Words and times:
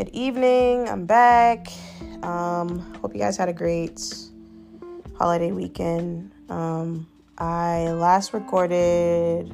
Good 0.00 0.14
evening. 0.14 0.88
I'm 0.88 1.04
back. 1.04 1.68
Um, 2.22 2.78
hope 3.02 3.12
you 3.12 3.20
guys 3.20 3.36
had 3.36 3.50
a 3.50 3.52
great 3.52 4.00
holiday 5.18 5.52
weekend. 5.52 6.32
Um, 6.48 7.06
I 7.36 7.90
last 7.90 8.32
recorded 8.32 9.50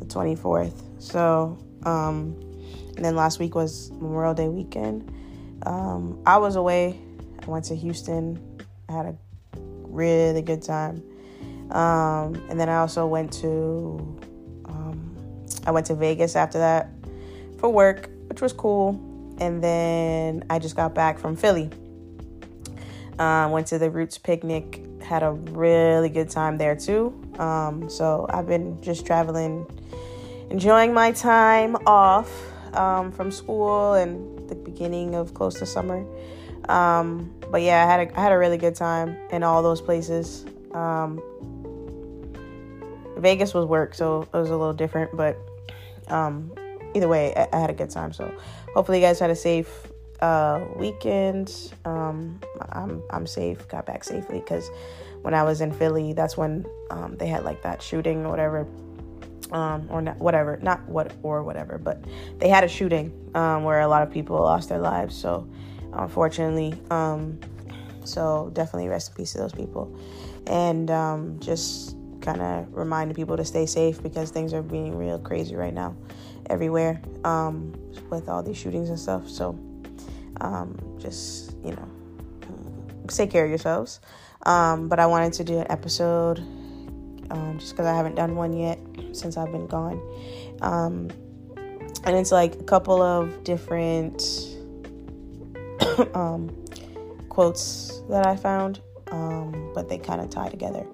the 0.00 0.04
24th. 0.04 0.82
So, 0.98 1.56
um, 1.84 2.38
and 2.94 3.02
then 3.02 3.16
last 3.16 3.38
week 3.38 3.54
was 3.54 3.90
Memorial 3.92 4.34
Day 4.34 4.48
weekend. 4.48 5.10
Um, 5.64 6.22
I 6.26 6.36
was 6.36 6.56
away. 6.56 7.00
I 7.42 7.46
went 7.46 7.64
to 7.64 7.74
Houston. 7.74 8.38
I 8.90 8.92
had 8.92 9.06
a 9.06 9.16
really 9.56 10.42
good 10.42 10.60
time. 10.60 11.02
Um, 11.70 12.34
and 12.50 12.60
then 12.60 12.68
I 12.68 12.80
also 12.80 13.06
went 13.06 13.32
to 13.40 14.20
um, 14.66 15.16
I 15.66 15.70
went 15.70 15.86
to 15.86 15.94
Vegas 15.94 16.36
after 16.36 16.58
that 16.58 16.90
for 17.56 17.70
work, 17.70 18.10
which 18.28 18.42
was 18.42 18.52
cool 18.52 19.08
and 19.40 19.62
then 19.62 20.44
I 20.50 20.58
just 20.58 20.76
got 20.76 20.94
back 20.94 21.18
from 21.18 21.36
Philly. 21.36 21.70
Uh, 23.18 23.48
went 23.50 23.66
to 23.68 23.78
the 23.78 23.90
Roots 23.90 24.16
picnic, 24.16 24.80
had 25.02 25.22
a 25.22 25.32
really 25.32 26.08
good 26.08 26.30
time 26.30 26.58
there 26.58 26.76
too. 26.76 27.12
Um, 27.38 27.88
so 27.88 28.26
I've 28.30 28.46
been 28.46 28.80
just 28.80 29.04
traveling, 29.04 29.66
enjoying 30.50 30.94
my 30.94 31.12
time 31.12 31.76
off 31.86 32.30
um, 32.74 33.10
from 33.10 33.30
school 33.30 33.94
and 33.94 34.48
the 34.48 34.54
beginning 34.54 35.14
of 35.14 35.34
close 35.34 35.54
to 35.58 35.66
summer. 35.66 36.06
Um, 36.68 37.34
but 37.50 37.62
yeah, 37.62 37.84
I 37.84 37.90
had 37.90 38.08
a, 38.08 38.18
I 38.18 38.22
had 38.22 38.32
a 38.32 38.38
really 38.38 38.58
good 38.58 38.74
time 38.74 39.16
in 39.30 39.42
all 39.42 39.62
those 39.62 39.80
places. 39.80 40.44
Um, 40.72 41.20
Vegas 43.16 43.52
was 43.52 43.66
work, 43.66 43.94
so 43.94 44.22
it 44.22 44.36
was 44.36 44.50
a 44.50 44.56
little 44.56 44.72
different, 44.72 45.16
but 45.16 45.36
um, 46.08 46.52
either 46.94 47.08
way, 47.08 47.34
I, 47.34 47.48
I 47.52 47.60
had 47.60 47.70
a 47.70 47.74
good 47.74 47.90
time. 47.90 48.12
So 48.12 48.32
hopefully 48.78 49.00
you 49.00 49.04
guys 49.04 49.18
had 49.18 49.28
a 49.28 49.34
safe 49.34 49.88
uh, 50.20 50.64
weekend. 50.76 51.72
Um, 51.84 52.38
I'm 52.70 53.02
I'm 53.10 53.26
safe. 53.26 53.66
Got 53.66 53.86
back 53.86 54.04
safely 54.04 54.38
because 54.38 54.70
when 55.22 55.34
I 55.34 55.42
was 55.42 55.60
in 55.60 55.72
Philly, 55.72 56.12
that's 56.12 56.36
when 56.36 56.64
um, 56.92 57.16
they 57.16 57.26
had 57.26 57.42
like 57.42 57.60
that 57.62 57.82
shooting 57.82 58.24
or 58.24 58.30
whatever, 58.30 58.68
um, 59.50 59.88
or 59.90 60.00
not 60.00 60.16
whatever, 60.18 60.60
not 60.62 60.88
what 60.88 61.12
or 61.24 61.42
whatever, 61.42 61.76
but 61.76 62.04
they 62.38 62.48
had 62.48 62.62
a 62.62 62.68
shooting 62.68 63.10
um, 63.34 63.64
where 63.64 63.80
a 63.80 63.88
lot 63.88 64.04
of 64.04 64.12
people 64.12 64.36
lost 64.36 64.68
their 64.68 64.78
lives. 64.78 65.16
So 65.16 65.48
unfortunately, 65.92 66.80
um, 66.92 67.40
so 68.04 68.48
definitely 68.52 68.86
rest 68.86 69.10
in 69.10 69.16
peace 69.16 69.32
to 69.32 69.38
those 69.38 69.52
people, 69.52 69.92
and 70.46 70.88
um, 70.88 71.40
just 71.40 71.96
kind 72.20 72.40
of 72.40 72.66
reminding 72.72 73.14
people 73.14 73.36
to 73.36 73.44
stay 73.44 73.66
safe 73.66 74.02
because 74.02 74.30
things 74.30 74.52
are 74.52 74.62
being 74.62 74.96
real 74.96 75.18
crazy 75.18 75.54
right 75.54 75.74
now 75.74 75.96
everywhere 76.46 77.00
um, 77.24 77.72
with 78.10 78.28
all 78.28 78.42
these 78.42 78.56
shootings 78.56 78.88
and 78.88 78.98
stuff. 78.98 79.28
So 79.28 79.58
um, 80.40 80.78
just, 80.98 81.56
you 81.64 81.72
know, 81.72 81.88
take 83.08 83.30
care 83.30 83.44
of 83.44 83.50
yourselves. 83.50 84.00
Um, 84.46 84.88
but 84.88 84.98
I 84.98 85.06
wanted 85.06 85.32
to 85.34 85.44
do 85.44 85.58
an 85.58 85.66
episode 85.70 86.38
um, 87.30 87.56
just 87.58 87.72
because 87.72 87.86
I 87.86 87.94
haven't 87.94 88.14
done 88.14 88.36
one 88.36 88.52
yet 88.52 88.78
since 89.12 89.36
I've 89.36 89.52
been 89.52 89.66
gone. 89.66 90.00
Um, 90.62 91.08
and 92.04 92.16
it's 92.16 92.32
like 92.32 92.54
a 92.54 92.64
couple 92.64 93.02
of 93.02 93.44
different 93.44 94.22
um, 96.14 96.48
quotes 97.28 98.02
that 98.08 98.26
I 98.26 98.36
found, 98.36 98.80
but 99.74 99.88
they 99.88 99.98
kind 99.98 100.20
of 100.20 100.30
tie 100.30 100.48
together. 100.48 100.86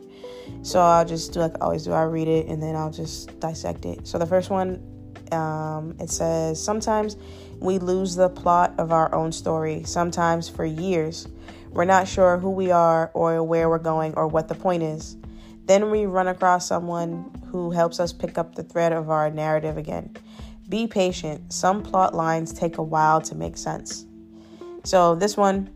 So 0.64 0.80
I'll 0.80 1.04
just 1.04 1.32
do 1.34 1.40
like 1.40 1.52
I 1.60 1.66
always 1.66 1.84
do. 1.84 1.92
I 1.92 2.04
read 2.04 2.26
it 2.26 2.46
and 2.46 2.60
then 2.62 2.74
I'll 2.74 2.90
just 2.90 3.38
dissect 3.38 3.84
it. 3.84 4.06
So 4.08 4.18
the 4.18 4.26
first 4.26 4.48
one 4.48 4.82
um, 5.30 5.94
it 6.00 6.08
says, 6.10 6.62
Sometimes 6.62 7.16
we 7.60 7.78
lose 7.78 8.16
the 8.16 8.30
plot 8.30 8.74
of 8.78 8.90
our 8.90 9.14
own 9.14 9.30
story, 9.30 9.82
sometimes 9.84 10.48
for 10.48 10.64
years. 10.64 11.28
We're 11.70 11.84
not 11.84 12.08
sure 12.08 12.38
who 12.38 12.50
we 12.50 12.70
are 12.70 13.10
or 13.14 13.42
where 13.42 13.68
we're 13.68 13.78
going 13.78 14.14
or 14.14 14.26
what 14.26 14.48
the 14.48 14.54
point 14.54 14.82
is. 14.82 15.16
Then 15.66 15.90
we 15.90 16.06
run 16.06 16.28
across 16.28 16.66
someone 16.66 17.30
who 17.50 17.70
helps 17.70 18.00
us 18.00 18.12
pick 18.12 18.38
up 18.38 18.54
the 18.54 18.62
thread 18.62 18.92
of 18.92 19.10
our 19.10 19.30
narrative 19.30 19.76
again. 19.76 20.16
Be 20.68 20.86
patient. 20.86 21.52
Some 21.52 21.82
plot 21.82 22.14
lines 22.14 22.54
take 22.54 22.78
a 22.78 22.82
while 22.82 23.20
to 23.22 23.34
make 23.34 23.58
sense. 23.58 24.06
So, 24.84 25.14
this 25.14 25.36
one 25.36 25.70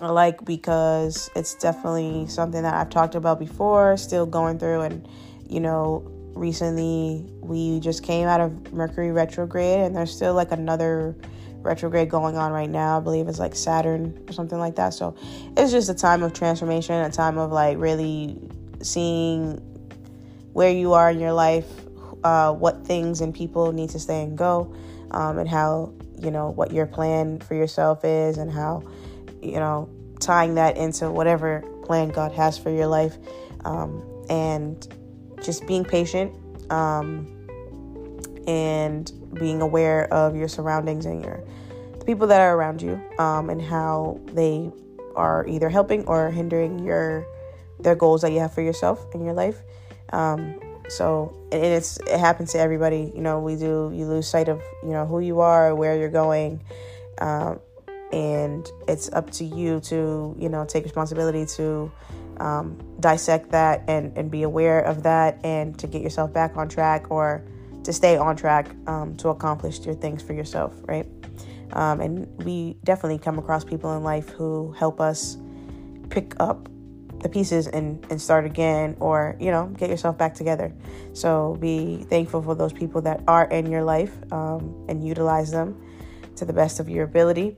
Like 0.00 0.44
because 0.44 1.30
it's 1.36 1.54
definitely 1.54 2.26
something 2.26 2.62
that 2.62 2.74
I've 2.74 2.90
talked 2.90 3.14
about 3.14 3.38
before, 3.38 3.96
still 3.96 4.26
going 4.26 4.58
through, 4.58 4.80
and 4.80 5.08
you 5.48 5.60
know, 5.60 6.02
recently 6.34 7.24
we 7.40 7.78
just 7.78 8.02
came 8.02 8.26
out 8.26 8.40
of 8.40 8.72
Mercury 8.72 9.12
retrograde, 9.12 9.80
and 9.80 9.94
there's 9.94 10.14
still 10.14 10.34
like 10.34 10.50
another 10.50 11.14
retrograde 11.58 12.10
going 12.10 12.36
on 12.36 12.50
right 12.50 12.68
now. 12.68 12.98
I 12.98 13.00
believe 13.00 13.28
it's 13.28 13.38
like 13.38 13.54
Saturn 13.54 14.22
or 14.28 14.32
something 14.32 14.58
like 14.58 14.76
that. 14.76 14.94
So 14.94 15.16
it's 15.56 15.70
just 15.70 15.88
a 15.88 15.94
time 15.94 16.24
of 16.24 16.32
transformation, 16.32 16.96
a 16.96 17.10
time 17.10 17.38
of 17.38 17.52
like 17.52 17.78
really 17.78 18.36
seeing 18.82 19.58
where 20.52 20.72
you 20.72 20.92
are 20.92 21.10
in 21.10 21.20
your 21.20 21.32
life, 21.32 21.68
uh, 22.24 22.52
what 22.52 22.84
things 22.84 23.20
and 23.20 23.32
people 23.32 23.72
need 23.72 23.90
to 23.90 24.00
stay 24.00 24.22
and 24.24 24.36
go, 24.36 24.74
um, 25.12 25.38
and 25.38 25.48
how 25.48 25.92
you 26.18 26.32
know 26.32 26.50
what 26.50 26.72
your 26.72 26.86
plan 26.86 27.38
for 27.38 27.54
yourself 27.54 28.04
is, 28.04 28.38
and 28.38 28.50
how 28.50 28.82
you 29.44 29.58
know 29.58 29.88
tying 30.20 30.54
that 30.54 30.76
into 30.76 31.10
whatever 31.10 31.62
plan 31.84 32.08
God 32.08 32.32
has 32.32 32.58
for 32.58 32.70
your 32.70 32.86
life, 32.86 33.16
um, 33.64 34.02
and 34.28 34.86
just 35.42 35.66
being 35.66 35.84
patient 35.84 36.32
um, 36.70 37.26
and 38.46 39.12
being 39.34 39.60
aware 39.60 40.12
of 40.12 40.36
your 40.36 40.48
surroundings 40.48 41.06
and 41.06 41.22
your 41.22 41.44
the 41.98 42.04
people 42.04 42.26
that 42.26 42.40
are 42.40 42.56
around 42.56 42.80
you 42.82 43.00
um, 43.18 43.50
and 43.50 43.60
how 43.60 44.20
they 44.32 44.70
are 45.14 45.46
either 45.46 45.68
helping 45.68 46.04
or 46.06 46.30
hindering 46.30 46.84
your 46.84 47.26
their 47.80 47.94
goals 47.94 48.22
that 48.22 48.32
you 48.32 48.40
have 48.40 48.52
for 48.52 48.62
yourself 48.62 49.04
in 49.14 49.24
your 49.24 49.34
life. 49.34 49.62
Um, 50.12 50.58
so 50.88 51.48
and 51.50 51.64
it's 51.64 51.98
it 51.98 52.18
happens 52.18 52.52
to 52.52 52.58
everybody. 52.58 53.12
You 53.14 53.22
know, 53.22 53.40
we 53.40 53.56
do 53.56 53.90
you 53.94 54.06
lose 54.06 54.28
sight 54.28 54.48
of 54.48 54.62
you 54.82 54.90
know 54.90 55.06
who 55.06 55.20
you 55.20 55.40
are, 55.40 55.74
where 55.74 55.96
you're 55.96 56.10
going, 56.10 56.62
um, 57.18 57.60
and 58.14 58.70
it's 58.86 59.12
up 59.12 59.28
to 59.32 59.44
you 59.44 59.80
to 59.80 60.34
you 60.38 60.48
know 60.48 60.64
take 60.64 60.84
responsibility 60.84 61.44
to 61.44 61.90
um, 62.38 62.78
dissect 63.00 63.50
that 63.50 63.82
and, 63.88 64.16
and 64.16 64.30
be 64.30 64.42
aware 64.42 64.80
of 64.80 65.02
that 65.02 65.44
and 65.44 65.78
to 65.78 65.86
get 65.86 66.00
yourself 66.02 66.32
back 66.32 66.56
on 66.56 66.68
track 66.68 67.10
or 67.10 67.44
to 67.82 67.92
stay 67.92 68.16
on 68.16 68.36
track 68.36 68.68
um, 68.86 69.16
to 69.16 69.28
accomplish 69.28 69.80
your 69.80 69.94
things 69.94 70.22
for 70.22 70.32
yourself, 70.32 70.74
right? 70.84 71.06
Um, 71.72 72.00
and 72.00 72.44
we 72.44 72.76
definitely 72.84 73.18
come 73.18 73.38
across 73.38 73.64
people 73.64 73.96
in 73.96 74.02
life 74.02 74.30
who 74.30 74.72
help 74.72 75.00
us 75.00 75.36
pick 76.08 76.34
up 76.40 76.68
the 77.20 77.28
pieces 77.28 77.66
and, 77.66 78.04
and 78.10 78.20
start 78.20 78.44
again 78.44 78.96
or, 79.00 79.36
you 79.40 79.50
know, 79.50 79.66
get 79.78 79.90
yourself 79.90 80.16
back 80.16 80.34
together. 80.34 80.72
So 81.12 81.56
be 81.60 82.04
thankful 82.08 82.42
for 82.42 82.54
those 82.54 82.72
people 82.72 83.00
that 83.02 83.22
are 83.26 83.44
in 83.46 83.70
your 83.70 83.82
life 83.82 84.12
um, 84.32 84.86
and 84.88 85.06
utilize 85.06 85.50
them 85.50 85.80
to 86.36 86.44
the 86.44 86.52
best 86.52 86.80
of 86.80 86.88
your 86.88 87.04
ability. 87.04 87.56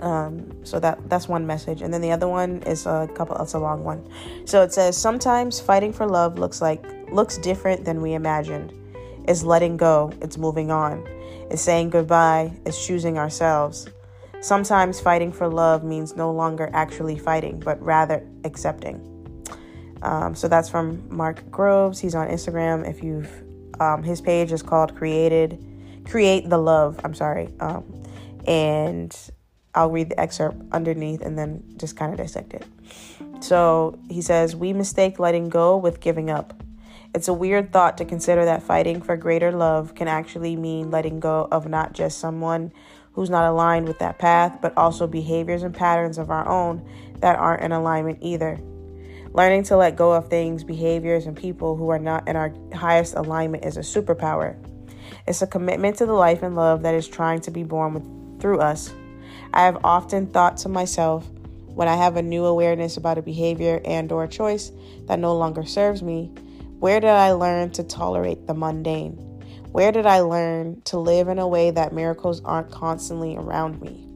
Um, 0.00 0.64
so 0.64 0.80
that 0.80 0.98
that's 1.08 1.28
one 1.28 1.46
message, 1.46 1.82
and 1.82 1.92
then 1.92 2.00
the 2.00 2.12
other 2.12 2.28
one 2.28 2.62
is 2.62 2.86
a 2.86 3.08
couple. 3.14 3.36
It's 3.36 3.54
a 3.54 3.58
long 3.58 3.84
one. 3.84 4.08
So 4.46 4.62
it 4.62 4.72
says 4.72 4.96
sometimes 4.96 5.60
fighting 5.60 5.92
for 5.92 6.06
love 6.06 6.38
looks 6.38 6.62
like 6.62 6.84
looks 7.12 7.36
different 7.38 7.84
than 7.84 8.00
we 8.00 8.14
imagined. 8.14 8.72
It's 9.28 9.42
letting 9.42 9.76
go. 9.76 10.12
It's 10.22 10.38
moving 10.38 10.70
on. 10.70 11.06
It's 11.50 11.62
saying 11.62 11.90
goodbye. 11.90 12.52
It's 12.64 12.84
choosing 12.84 13.18
ourselves. 13.18 13.88
Sometimes 14.40 15.00
fighting 15.00 15.32
for 15.32 15.48
love 15.48 15.84
means 15.84 16.16
no 16.16 16.32
longer 16.32 16.70
actually 16.72 17.18
fighting, 17.18 17.60
but 17.60 17.80
rather 17.82 18.26
accepting. 18.44 19.06
Um, 20.02 20.34
so 20.34 20.48
that's 20.48 20.68
from 20.68 21.04
Mark 21.14 21.48
Groves. 21.50 21.98
He's 21.98 22.14
on 22.14 22.28
Instagram. 22.28 22.88
If 22.88 23.04
you've, 23.04 23.30
um, 23.80 24.02
his 24.02 24.22
page 24.22 24.50
is 24.50 24.62
called 24.62 24.96
Created, 24.96 25.62
Create 26.08 26.48
the 26.48 26.56
Love. 26.56 26.98
I'm 27.04 27.12
sorry. 27.12 27.50
Um, 27.60 27.84
and 28.46 29.14
I'll 29.74 29.90
read 29.90 30.10
the 30.10 30.20
excerpt 30.20 30.56
underneath 30.72 31.20
and 31.20 31.38
then 31.38 31.62
just 31.76 31.96
kind 31.96 32.12
of 32.12 32.18
dissect 32.18 32.54
it. 32.54 32.66
So 33.40 33.98
he 34.08 34.20
says, 34.20 34.56
We 34.56 34.72
mistake 34.72 35.18
letting 35.18 35.48
go 35.48 35.76
with 35.76 36.00
giving 36.00 36.30
up. 36.30 36.62
It's 37.14 37.28
a 37.28 37.34
weird 37.34 37.72
thought 37.72 37.98
to 37.98 38.04
consider 38.04 38.44
that 38.44 38.62
fighting 38.62 39.02
for 39.02 39.16
greater 39.16 39.50
love 39.50 39.94
can 39.94 40.06
actually 40.06 40.54
mean 40.54 40.90
letting 40.90 41.18
go 41.18 41.48
of 41.50 41.68
not 41.68 41.92
just 41.92 42.18
someone 42.18 42.72
who's 43.12 43.30
not 43.30 43.50
aligned 43.50 43.88
with 43.88 43.98
that 43.98 44.18
path, 44.18 44.58
but 44.62 44.76
also 44.76 45.06
behaviors 45.06 45.62
and 45.62 45.74
patterns 45.74 46.18
of 46.18 46.30
our 46.30 46.48
own 46.48 46.88
that 47.18 47.36
aren't 47.36 47.62
in 47.62 47.72
alignment 47.72 48.18
either. 48.20 48.58
Learning 49.32 49.62
to 49.64 49.76
let 49.76 49.96
go 49.96 50.12
of 50.12 50.28
things, 50.28 50.64
behaviors, 50.64 51.26
and 51.26 51.36
people 51.36 51.76
who 51.76 51.88
are 51.88 51.98
not 51.98 52.26
in 52.28 52.36
our 52.36 52.52
highest 52.74 53.14
alignment 53.14 53.64
is 53.64 53.76
a 53.76 53.80
superpower. 53.80 54.56
It's 55.26 55.42
a 55.42 55.46
commitment 55.46 55.96
to 55.98 56.06
the 56.06 56.12
life 56.12 56.42
and 56.42 56.56
love 56.56 56.82
that 56.82 56.94
is 56.94 57.06
trying 57.06 57.40
to 57.42 57.50
be 57.50 57.62
born 57.62 57.94
with, 57.94 58.40
through 58.40 58.60
us. 58.60 58.92
I 59.52 59.64
have 59.64 59.78
often 59.84 60.26
thought 60.26 60.56
to 60.58 60.68
myself, 60.68 61.28
when 61.66 61.88
I 61.88 61.96
have 61.96 62.16
a 62.16 62.22
new 62.22 62.44
awareness 62.44 62.96
about 62.96 63.18
a 63.18 63.22
behavior 63.22 63.80
and 63.84 64.10
or 64.12 64.26
choice 64.26 64.72
that 65.06 65.18
no 65.18 65.36
longer 65.36 65.64
serves 65.64 66.02
me, 66.02 66.32
where 66.78 67.00
did 67.00 67.10
I 67.10 67.32
learn 67.32 67.70
to 67.72 67.84
tolerate 67.84 68.46
the 68.46 68.54
mundane? 68.54 69.12
Where 69.72 69.92
did 69.92 70.04
I 70.04 70.20
learn 70.20 70.82
to 70.86 70.98
live 70.98 71.28
in 71.28 71.38
a 71.38 71.46
way 71.46 71.70
that 71.70 71.92
miracles 71.92 72.42
aren't 72.44 72.70
constantly 72.70 73.36
around 73.36 73.80
me? 73.80 74.06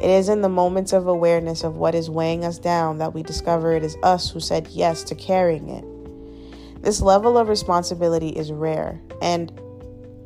It 0.00 0.10
is 0.10 0.28
in 0.28 0.42
the 0.42 0.48
moments 0.48 0.92
of 0.92 1.06
awareness 1.06 1.64
of 1.64 1.76
what 1.76 1.94
is 1.94 2.08
weighing 2.08 2.44
us 2.44 2.58
down 2.58 2.98
that 2.98 3.14
we 3.14 3.22
discover 3.22 3.72
it 3.72 3.82
is 3.82 3.96
us 4.02 4.30
who 4.30 4.40
said 4.40 4.68
yes 4.68 5.02
to 5.04 5.14
carrying 5.14 5.68
it. 5.68 6.82
This 6.82 7.00
level 7.00 7.36
of 7.36 7.48
responsibility 7.48 8.28
is 8.28 8.52
rare, 8.52 9.00
and 9.20 9.58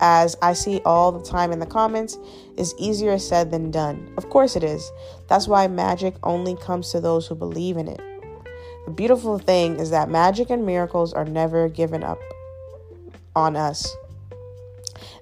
as 0.00 0.36
I 0.42 0.52
see 0.52 0.80
all 0.84 1.12
the 1.12 1.24
time 1.24 1.52
in 1.52 1.58
the 1.58 1.66
comments, 1.66 2.18
is 2.60 2.74
easier 2.78 3.18
said 3.18 3.50
than 3.50 3.70
done. 3.70 4.12
Of 4.18 4.28
course 4.28 4.54
it 4.54 4.62
is. 4.62 4.92
That's 5.28 5.48
why 5.48 5.66
magic 5.66 6.14
only 6.22 6.54
comes 6.54 6.92
to 6.92 7.00
those 7.00 7.26
who 7.26 7.34
believe 7.34 7.78
in 7.78 7.88
it. 7.88 8.00
The 8.84 8.92
beautiful 8.92 9.38
thing 9.38 9.80
is 9.80 9.90
that 9.90 10.10
magic 10.10 10.50
and 10.50 10.66
miracles 10.66 11.12
are 11.14 11.24
never 11.24 11.68
given 11.68 12.04
up 12.04 12.18
on 13.34 13.56
us. 13.56 13.96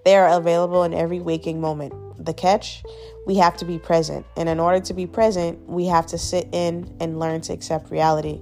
They 0.05 0.17
are 0.17 0.29
available 0.29 0.82
in 0.82 0.93
every 0.93 1.20
waking 1.20 1.61
moment. 1.61 1.94
The 2.25 2.35
catch, 2.35 2.82
we 3.26 3.37
have 3.37 3.56
to 3.58 3.64
be 3.64 3.79
present. 3.79 4.26
And 4.37 4.49
in 4.49 4.58
order 4.58 4.81
to 4.81 4.94
be 4.94 5.06
present, 5.06 5.69
we 5.69 5.87
have 5.87 6.06
to 6.06 6.19
sit 6.19 6.49
in 6.52 6.96
and 6.99 7.20
learn 7.20 7.41
to 7.43 7.52
accept 7.52 7.91
reality. 7.91 8.41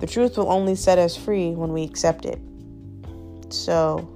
The 0.00 0.06
truth 0.06 0.36
will 0.36 0.50
only 0.50 0.74
set 0.74 0.98
us 0.98 1.16
free 1.16 1.52
when 1.52 1.72
we 1.72 1.84
accept 1.84 2.26
it. 2.26 2.38
So, 3.48 4.10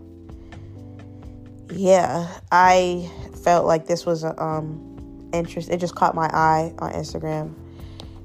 yeah, 1.70 2.26
I 2.50 3.10
felt 3.42 3.66
like 3.66 3.86
this 3.86 4.04
was 4.06 4.24
a 4.24 4.40
um 4.42 5.28
interest. 5.32 5.70
It 5.70 5.78
just 5.78 5.94
caught 5.94 6.14
my 6.14 6.28
eye 6.32 6.72
on 6.78 6.92
Instagram. 6.92 7.54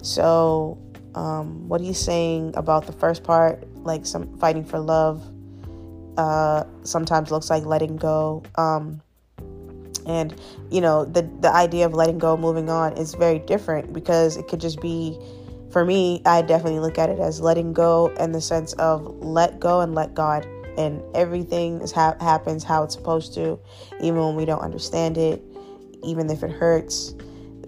So, 0.01 0.77
um, 1.15 1.67
what 1.67 1.81
he's 1.81 1.99
saying 1.99 2.53
about 2.55 2.87
the 2.87 2.93
first 2.93 3.23
part, 3.23 3.63
like 3.77 4.05
some 4.05 4.37
fighting 4.37 4.65
for 4.65 4.79
love, 4.79 5.23
uh, 6.17 6.63
sometimes 6.83 7.31
looks 7.31 7.49
like 7.49 7.65
letting 7.65 7.97
go. 7.97 8.43
Um, 8.55 9.01
and 10.05 10.35
you 10.69 10.81
know, 10.81 11.05
the 11.05 11.21
the 11.39 11.53
idea 11.53 11.85
of 11.85 11.93
letting 11.93 12.17
go, 12.17 12.35
moving 12.35 12.69
on, 12.69 12.97
is 12.97 13.13
very 13.13 13.39
different 13.39 13.93
because 13.93 14.37
it 14.37 14.47
could 14.47 14.59
just 14.59 14.81
be. 14.81 15.17
For 15.71 15.83
me, 15.83 16.21
I 16.27 16.43
definitely 16.43 16.81
look 16.81 16.99
at 16.99 17.09
it 17.09 17.17
as 17.17 17.41
letting 17.41 17.73
go 17.73 18.13
in 18.19 18.31
the 18.31 18.41
sense 18.41 18.73
of 18.73 19.07
let 19.23 19.59
go 19.59 19.81
and 19.81 19.95
let 19.95 20.13
God 20.13 20.45
and 20.77 21.01
everything 21.15 21.81
is 21.81 21.91
ha- 21.91 22.15
happens 22.19 22.63
how 22.63 22.83
it's 22.83 22.95
supposed 22.95 23.33
to, 23.35 23.59
even 24.01 24.19
when 24.19 24.35
we 24.35 24.45
don't 24.45 24.61
understand 24.61 25.17
it, 25.17 25.41
even 26.03 26.29
if 26.29 26.43
it 26.43 26.51
hurts. 26.51 27.15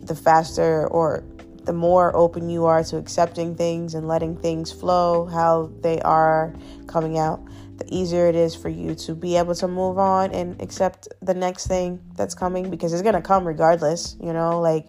The 0.01 0.15
faster 0.15 0.87
or 0.87 1.23
the 1.65 1.73
more 1.73 2.15
open 2.15 2.49
you 2.49 2.65
are 2.65 2.83
to 2.83 2.97
accepting 2.97 3.55
things 3.55 3.95
and 3.95 4.07
letting 4.07 4.37
things 4.37 4.71
flow 4.71 5.25
how 5.25 5.71
they 5.81 5.99
are 6.01 6.53
coming 6.87 7.17
out, 7.17 7.43
the 7.77 7.85
easier 7.89 8.27
it 8.27 8.35
is 8.35 8.55
for 8.55 8.69
you 8.69 8.95
to 8.95 9.15
be 9.15 9.35
able 9.35 9.55
to 9.55 9.67
move 9.67 9.97
on 9.97 10.31
and 10.31 10.61
accept 10.61 11.07
the 11.21 11.33
next 11.33 11.67
thing 11.67 11.99
that's 12.15 12.35
coming 12.35 12.69
because 12.69 12.93
it's 12.93 13.01
going 13.01 13.15
to 13.15 13.21
come 13.21 13.45
regardless, 13.45 14.15
you 14.21 14.31
know, 14.31 14.61
like 14.61 14.87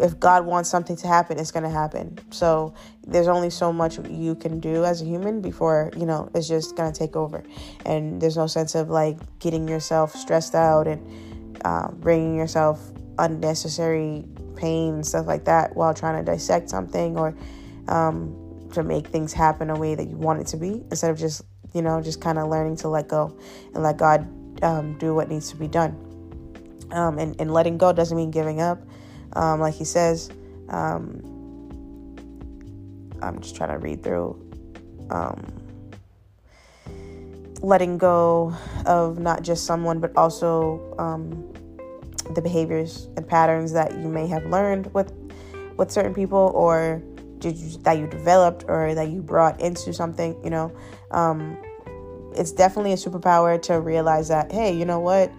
if 0.00 0.18
God 0.20 0.46
wants 0.46 0.68
something 0.68 0.96
to 0.96 1.06
happen, 1.06 1.38
it's 1.38 1.50
going 1.50 1.62
to 1.62 1.70
happen. 1.70 2.18
So 2.30 2.74
there's 3.06 3.28
only 3.28 3.50
so 3.50 3.72
much 3.72 3.98
you 4.08 4.34
can 4.34 4.60
do 4.60 4.84
as 4.84 5.02
a 5.02 5.04
human 5.04 5.40
before, 5.40 5.90
you 5.96 6.06
know, 6.06 6.30
it's 6.34 6.48
just 6.48 6.76
going 6.76 6.92
to 6.92 6.98
take 6.98 7.16
over. 7.16 7.42
And 7.84 8.20
there's 8.20 8.36
no 8.36 8.46
sense 8.46 8.74
of 8.74 8.90
like 8.90 9.18
getting 9.38 9.68
yourself 9.68 10.14
stressed 10.14 10.54
out 10.54 10.86
and 10.86 11.60
uh, 11.64 11.90
bringing 11.92 12.36
yourself 12.36 12.80
unnecessary 13.18 14.24
pain 14.56 14.94
and 14.94 15.06
stuff 15.06 15.26
like 15.26 15.44
that 15.44 15.74
while 15.76 15.94
trying 15.94 16.22
to 16.22 16.30
dissect 16.30 16.68
something 16.68 17.18
or 17.18 17.34
um, 17.88 18.68
to 18.72 18.82
make 18.82 19.06
things 19.08 19.32
happen 19.32 19.70
a 19.70 19.78
way 19.78 19.94
that 19.94 20.08
you 20.08 20.16
want 20.16 20.40
it 20.40 20.46
to 20.48 20.56
be 20.56 20.84
instead 20.90 21.10
of 21.10 21.18
just, 21.18 21.42
you 21.72 21.82
know, 21.82 22.00
just 22.00 22.20
kind 22.20 22.38
of 22.38 22.48
learning 22.48 22.76
to 22.76 22.88
let 22.88 23.08
go 23.08 23.36
and 23.74 23.82
let 23.82 23.96
God 23.96 24.26
um, 24.62 24.98
do 24.98 25.14
what 25.14 25.28
needs 25.28 25.50
to 25.50 25.56
be 25.56 25.68
done. 25.68 26.02
Um, 26.90 27.18
and, 27.18 27.34
and 27.40 27.52
letting 27.52 27.78
go 27.78 27.92
doesn't 27.92 28.16
mean 28.16 28.30
giving 28.30 28.60
up 28.60 28.80
um, 29.36 29.60
like 29.60 29.74
he 29.74 29.84
says, 29.84 30.30
um, 30.70 31.22
I'm 33.22 33.40
just 33.40 33.54
trying 33.56 33.70
to 33.70 33.78
read 33.78 34.02
through. 34.02 34.42
Um, 35.10 35.44
letting 37.62 37.98
go 37.98 38.54
of 38.84 39.18
not 39.18 39.42
just 39.42 39.64
someone, 39.64 40.00
but 40.00 40.16
also 40.16 40.94
um, 40.98 41.30
the 42.34 42.42
behaviors 42.42 43.08
and 43.16 43.26
patterns 43.26 43.72
that 43.72 43.92
you 43.92 44.08
may 44.08 44.26
have 44.26 44.44
learned 44.46 44.92
with 44.94 45.12
with 45.76 45.90
certain 45.90 46.14
people, 46.14 46.52
or 46.54 47.02
you, 47.42 47.52
that 47.82 47.98
you 47.98 48.06
developed, 48.06 48.64
or 48.68 48.94
that 48.94 49.08
you 49.08 49.22
brought 49.22 49.60
into 49.60 49.92
something. 49.92 50.36
You 50.42 50.50
know, 50.50 50.76
um, 51.10 51.56
it's 52.34 52.52
definitely 52.52 52.92
a 52.92 52.96
superpower 52.96 53.60
to 53.62 53.80
realize 53.80 54.28
that. 54.28 54.50
Hey, 54.50 54.74
you 54.74 54.84
know 54.84 55.00
what? 55.00 55.30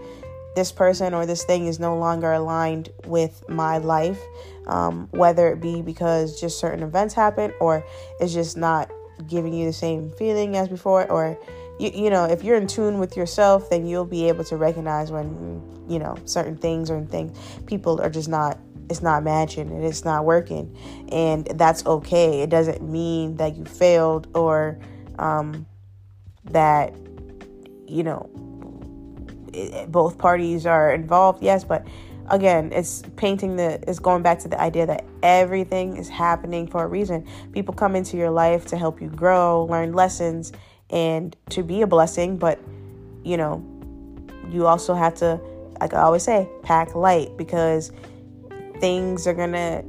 This 0.58 0.72
person 0.72 1.14
or 1.14 1.28
this 1.28 1.44
thing 1.44 1.68
is 1.68 1.80
no 1.80 1.96
longer 1.96 2.32
aligned 2.34 2.90
with 3.06 3.48
my 3.48 3.78
life, 3.78 4.20
um, 4.66 5.08
whether 5.12 5.50
it 5.52 5.62
be 5.62 5.84
because 5.84 6.42
just 6.42 6.58
certain 6.58 6.82
events 6.82 7.14
happen 7.14 7.54
or 7.60 7.86
it's 8.20 8.34
just 8.34 8.58
not 8.58 8.90
giving 9.28 9.54
you 9.54 9.68
the 9.68 9.74
same 9.74 10.10
feeling 10.10 10.58
as 10.58 10.68
before, 10.68 11.10
or 11.12 11.38
you, 11.80 11.92
you 11.94 12.10
know, 12.10 12.26
if 12.26 12.44
you're 12.44 12.58
in 12.58 12.66
tune 12.66 12.98
with 12.98 13.16
yourself, 13.16 13.70
then 13.70 13.86
you'll 13.86 14.04
be 14.04 14.28
able 14.28 14.44
to 14.46 14.58
recognize 14.58 15.12
when 15.12 15.62
you 15.88 16.00
know 16.00 16.18
certain 16.26 16.58
things 16.58 16.90
or 16.90 17.00
things 17.06 17.38
people 17.66 18.02
are 18.02 18.10
just 18.10 18.28
not 18.28 18.58
it's 18.90 19.02
not 19.02 19.24
matching 19.24 19.70
and 19.70 19.86
it's 19.86 20.04
not 20.04 20.26
working. 20.26 20.76
And 21.12 21.46
that's 21.46 21.86
okay. 21.86 22.42
It 22.42 22.50
doesn't 22.50 22.82
mean 22.82 23.36
that 23.36 23.56
you 23.56 23.64
failed 23.64 24.28
or 24.34 24.80
um, 25.20 25.68
that 26.46 26.96
you 27.88 28.02
know 28.02 28.47
Eh, 29.58 29.86
both 29.88 30.18
parties 30.18 30.66
are 30.66 30.94
involved, 30.94 31.42
yes, 31.42 31.64
but 31.64 31.86
again, 32.30 32.72
it's 32.72 33.02
painting 33.16 33.56
the, 33.56 33.80
it's 33.88 34.00
going 34.00 34.22
back 34.22 34.40
to 34.40 34.48
the 34.48 34.60
idea 34.62 34.86
that 34.86 35.04
everything 35.24 35.98
is 35.98 36.10
happening 36.10 36.68
for 36.68 36.84
a 36.84 36.88
reason. 36.88 37.26
People 37.52 37.74
come 37.74 37.96
into 37.96 38.18
your 38.18 38.30
life 38.30 38.66
to 38.68 38.78
help 38.78 39.02
you 39.02 39.10
grow, 39.10 39.66
learn 39.66 39.94
lessons, 39.94 40.52
and 40.90 41.36
to 41.50 41.64
be 41.64 41.82
a 41.82 41.88
blessing, 41.88 42.38
but 42.38 42.60
you 43.24 43.38
know, 43.38 43.64
you 44.50 44.68
also 44.68 44.94
have 44.94 45.16
to, 45.16 45.40
like 45.82 45.94
I 45.94 46.02
always 46.02 46.24
say, 46.24 46.48
pack 46.64 46.96
light 46.96 47.36
because 47.38 47.92
things 48.80 49.28
are 49.28 49.34
gonna, 49.34 49.84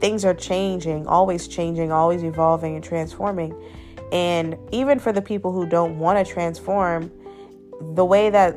things 0.00 0.24
are 0.24 0.34
changing, 0.34 1.06
always 1.06 1.48
changing, 1.48 1.92
always 1.92 2.22
evolving 2.22 2.76
and 2.76 2.84
transforming. 2.84 3.54
And 4.12 4.56
even 4.72 4.98
for 4.98 5.12
the 5.12 5.20
people 5.20 5.52
who 5.52 5.66
don't 5.66 5.98
want 5.98 6.24
to 6.24 6.32
transform, 6.32 7.10
the 7.94 8.04
way 8.04 8.30
that 8.30 8.56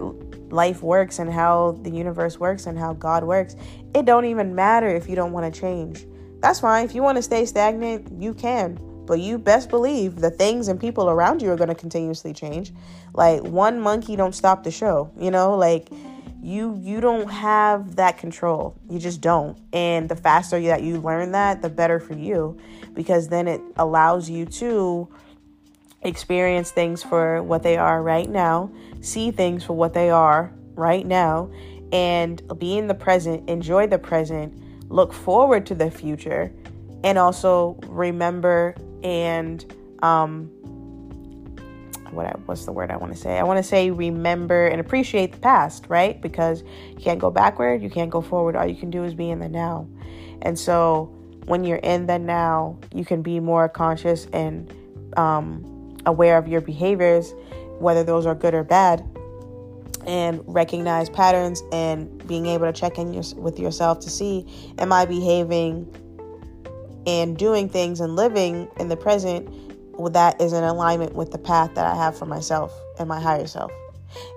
life 0.52 0.84
works 0.84 1.20
and 1.20 1.32
how 1.32 1.80
the 1.82 1.90
universe 1.90 2.40
works 2.40 2.66
and 2.66 2.78
how 2.78 2.94
God 2.94 3.24
works, 3.24 3.56
it 3.96 4.06
don't 4.06 4.26
even 4.26 4.56
matter 4.56 4.90
if 4.90 5.10
you 5.10 5.16
don't 5.16 5.32
want 5.32 5.52
to 5.54 5.60
change. 5.60 6.06
That's 6.42 6.60
fine. 6.60 6.86
If 6.86 6.96
you 6.96 7.04
want 7.04 7.18
to 7.18 7.22
stay 7.22 7.46
stagnant, 7.46 8.22
you 8.22 8.34
can. 8.34 8.80
But 9.06 9.20
you 9.20 9.38
best 9.38 9.70
believe 9.70 10.18
the 10.18 10.32
things 10.32 10.68
and 10.68 10.80
people 10.80 11.10
around 11.10 11.42
you 11.42 11.52
are 11.52 11.56
going 11.56 11.70
to 11.70 11.76
continuously 11.76 12.34
change. 12.34 12.72
Like 13.14 13.42
one 13.44 13.80
monkey 13.80 14.16
don't 14.16 14.34
stop 14.34 14.64
the 14.64 14.72
show, 14.72 15.12
you 15.18 15.32
know? 15.32 15.56
Like 15.56 15.90
you 16.42 16.80
you 16.82 17.02
don't 17.02 17.30
have 17.30 17.96
that 17.98 18.18
control. 18.18 18.76
You 18.90 19.00
just 19.00 19.22
don't. 19.22 19.58
And 19.74 20.10
the 20.10 20.16
faster 20.16 20.60
that 20.62 20.82
you 20.82 21.00
learn 21.00 21.34
that, 21.34 21.62
the 21.62 21.70
better 21.70 22.00
for 22.00 22.14
you 22.14 22.60
because 22.94 23.28
then 23.28 23.48
it 23.48 23.62
allows 23.76 24.30
you 24.30 24.46
to 24.46 25.08
experience 26.04 26.72
things 26.72 27.04
for 27.04 27.44
what 27.44 27.64
they 27.64 27.78
are 27.78 28.02
right 28.02 28.30
now, 28.30 28.72
see 29.02 29.32
things 29.32 29.64
for 29.64 29.74
what 29.74 29.94
they 29.94 30.10
are 30.10 30.54
right 30.76 31.06
now, 31.06 31.52
and 31.92 32.42
be 32.60 32.78
in 32.78 32.88
the 32.88 32.94
present, 32.94 33.48
enjoy 33.50 33.88
the 33.88 34.00
present, 34.00 34.54
look 34.90 35.14
forward 35.14 35.66
to 35.68 35.76
the 35.76 35.92
future, 35.92 36.52
and 37.04 37.18
also 37.18 37.80
remember 37.88 38.76
and 39.04 39.74
um 40.04 40.50
what 42.12 42.26
I, 42.26 42.32
what's 42.46 42.66
the 42.66 42.74
word 42.74 42.92
I 42.92 42.98
want 42.98 43.14
to 43.14 43.18
say? 43.18 43.40
I 43.40 43.44
want 43.44 43.58
to 43.58 43.64
say 43.64 43.90
remember 43.90 44.68
and 44.68 44.82
appreciate 44.82 45.32
the 45.32 45.38
past, 45.38 45.86
right? 45.88 46.22
Because 46.22 46.64
you 46.90 47.00
can't 47.00 47.20
go 47.20 47.32
backward, 47.32 47.82
you 47.82 47.90
can't 47.90 48.10
go 48.10 48.22
forward. 48.22 48.56
All 48.56 48.68
you 48.68 48.76
can 48.76 48.92
do 48.92 49.06
is 49.06 49.14
be 49.14 49.30
in 49.30 49.40
the 49.40 49.48
now. 49.48 49.88
And 50.42 50.60
so 50.60 51.06
when 51.46 51.64
you're 51.64 51.78
in 51.78 52.08
the 52.08 52.20
now, 52.20 52.78
you 52.94 53.06
can 53.06 53.22
be 53.22 53.40
more 53.40 53.70
conscious 53.70 54.26
and 54.34 54.72
um, 55.18 55.64
aware 56.06 56.38
of 56.38 56.48
your 56.48 56.62
behaviors, 56.62 57.34
whether 57.80 58.04
those 58.04 58.26
are 58.26 58.36
good 58.36 58.54
or 58.54 58.64
bad. 58.64 59.04
and 60.08 60.42
recognize 60.48 61.12
patterns 61.12 61.62
and 61.72 62.28
being 62.28 62.48
able 62.48 62.66
to 62.66 62.74
check 62.74 62.98
in 62.98 63.14
your, 63.14 63.24
with 63.36 63.60
yourself 63.60 64.00
to 64.00 64.10
see 64.10 64.44
am 64.80 64.92
I 64.92 65.06
behaving 65.06 65.86
and 67.06 67.38
doing 67.38 67.70
things 67.70 68.00
and 68.00 68.16
living 68.16 68.68
in 68.80 68.88
the 68.88 68.98
present 68.98 69.48
that 70.14 70.42
is 70.42 70.54
in 70.54 70.64
alignment 70.64 71.14
with 71.14 71.32
the 71.32 71.38
path 71.38 71.76
that 71.76 71.86
I 71.86 71.96
have 71.96 72.18
for 72.18 72.26
myself 72.26 72.74
and 72.98 73.08
my 73.08 73.20
higher 73.20 73.46
self. 73.46 73.72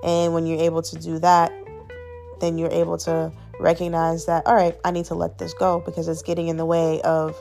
And 0.04 0.34
when 0.34 0.46
you're 0.46 0.60
able 0.60 0.82
to 0.82 0.98
do 0.98 1.18
that, 1.20 1.52
then 2.40 2.58
you're 2.58 2.70
able 2.70 2.98
to 2.98 3.32
recognize 3.58 4.26
that, 4.26 4.46
all 4.46 4.54
right, 4.54 4.76
I 4.84 4.90
need 4.90 5.06
to 5.06 5.14
let 5.14 5.38
this 5.38 5.54
go 5.54 5.80
because 5.80 6.08
it's 6.08 6.22
getting 6.22 6.48
in 6.48 6.56
the 6.56 6.66
way 6.66 7.00
of, 7.02 7.40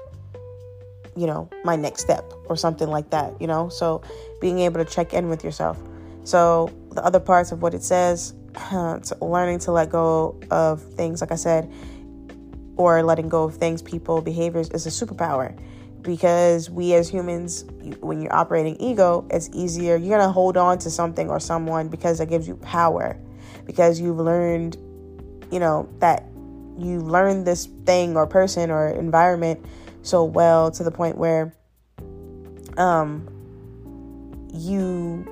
you 1.15 1.27
know, 1.27 1.49
my 1.63 1.75
next 1.75 2.01
step 2.01 2.32
or 2.45 2.55
something 2.55 2.89
like 2.89 3.09
that, 3.11 3.39
you 3.41 3.47
know? 3.47 3.69
So 3.69 4.01
being 4.41 4.59
able 4.59 4.83
to 4.83 4.89
check 4.89 5.13
in 5.13 5.29
with 5.29 5.43
yourself. 5.43 5.77
So 6.23 6.71
the 6.91 7.03
other 7.03 7.19
parts 7.19 7.51
of 7.51 7.61
what 7.61 7.73
it 7.73 7.83
says, 7.83 8.33
learning 9.21 9.59
to 9.59 9.71
let 9.71 9.89
go 9.89 10.39
of 10.51 10.81
things, 10.93 11.21
like 11.21 11.31
I 11.31 11.35
said, 11.35 11.71
or 12.75 13.03
letting 13.03 13.29
go 13.29 13.43
of 13.43 13.55
things, 13.55 13.81
people, 13.81 14.21
behaviors 14.21 14.69
is 14.69 14.85
a 14.85 14.89
superpower 14.89 15.57
because 16.03 16.69
we 16.69 16.93
as 16.93 17.09
humans, 17.09 17.65
when 18.01 18.21
you're 18.21 18.35
operating 18.35 18.75
ego, 18.79 19.25
it's 19.29 19.49
easier. 19.53 19.95
You're 19.95 20.17
going 20.17 20.27
to 20.27 20.31
hold 20.31 20.57
on 20.57 20.77
to 20.79 20.89
something 20.89 21.29
or 21.29 21.39
someone 21.39 21.87
because 21.87 22.19
it 22.19 22.29
gives 22.29 22.47
you 22.47 22.55
power, 22.57 23.17
because 23.65 23.99
you've 23.99 24.17
learned, 24.19 24.75
you 25.49 25.59
know, 25.59 25.89
that 25.99 26.25
you 26.77 26.99
learned 26.99 27.47
this 27.47 27.67
thing 27.85 28.15
or 28.17 28.27
person 28.27 28.69
or 28.69 28.89
environment 28.89 29.65
so 30.01 30.23
well 30.23 30.69
to 30.71 30.83
the 30.83 30.91
point 30.91 31.17
where 31.17 31.53
um 32.77 33.27
you 34.53 35.27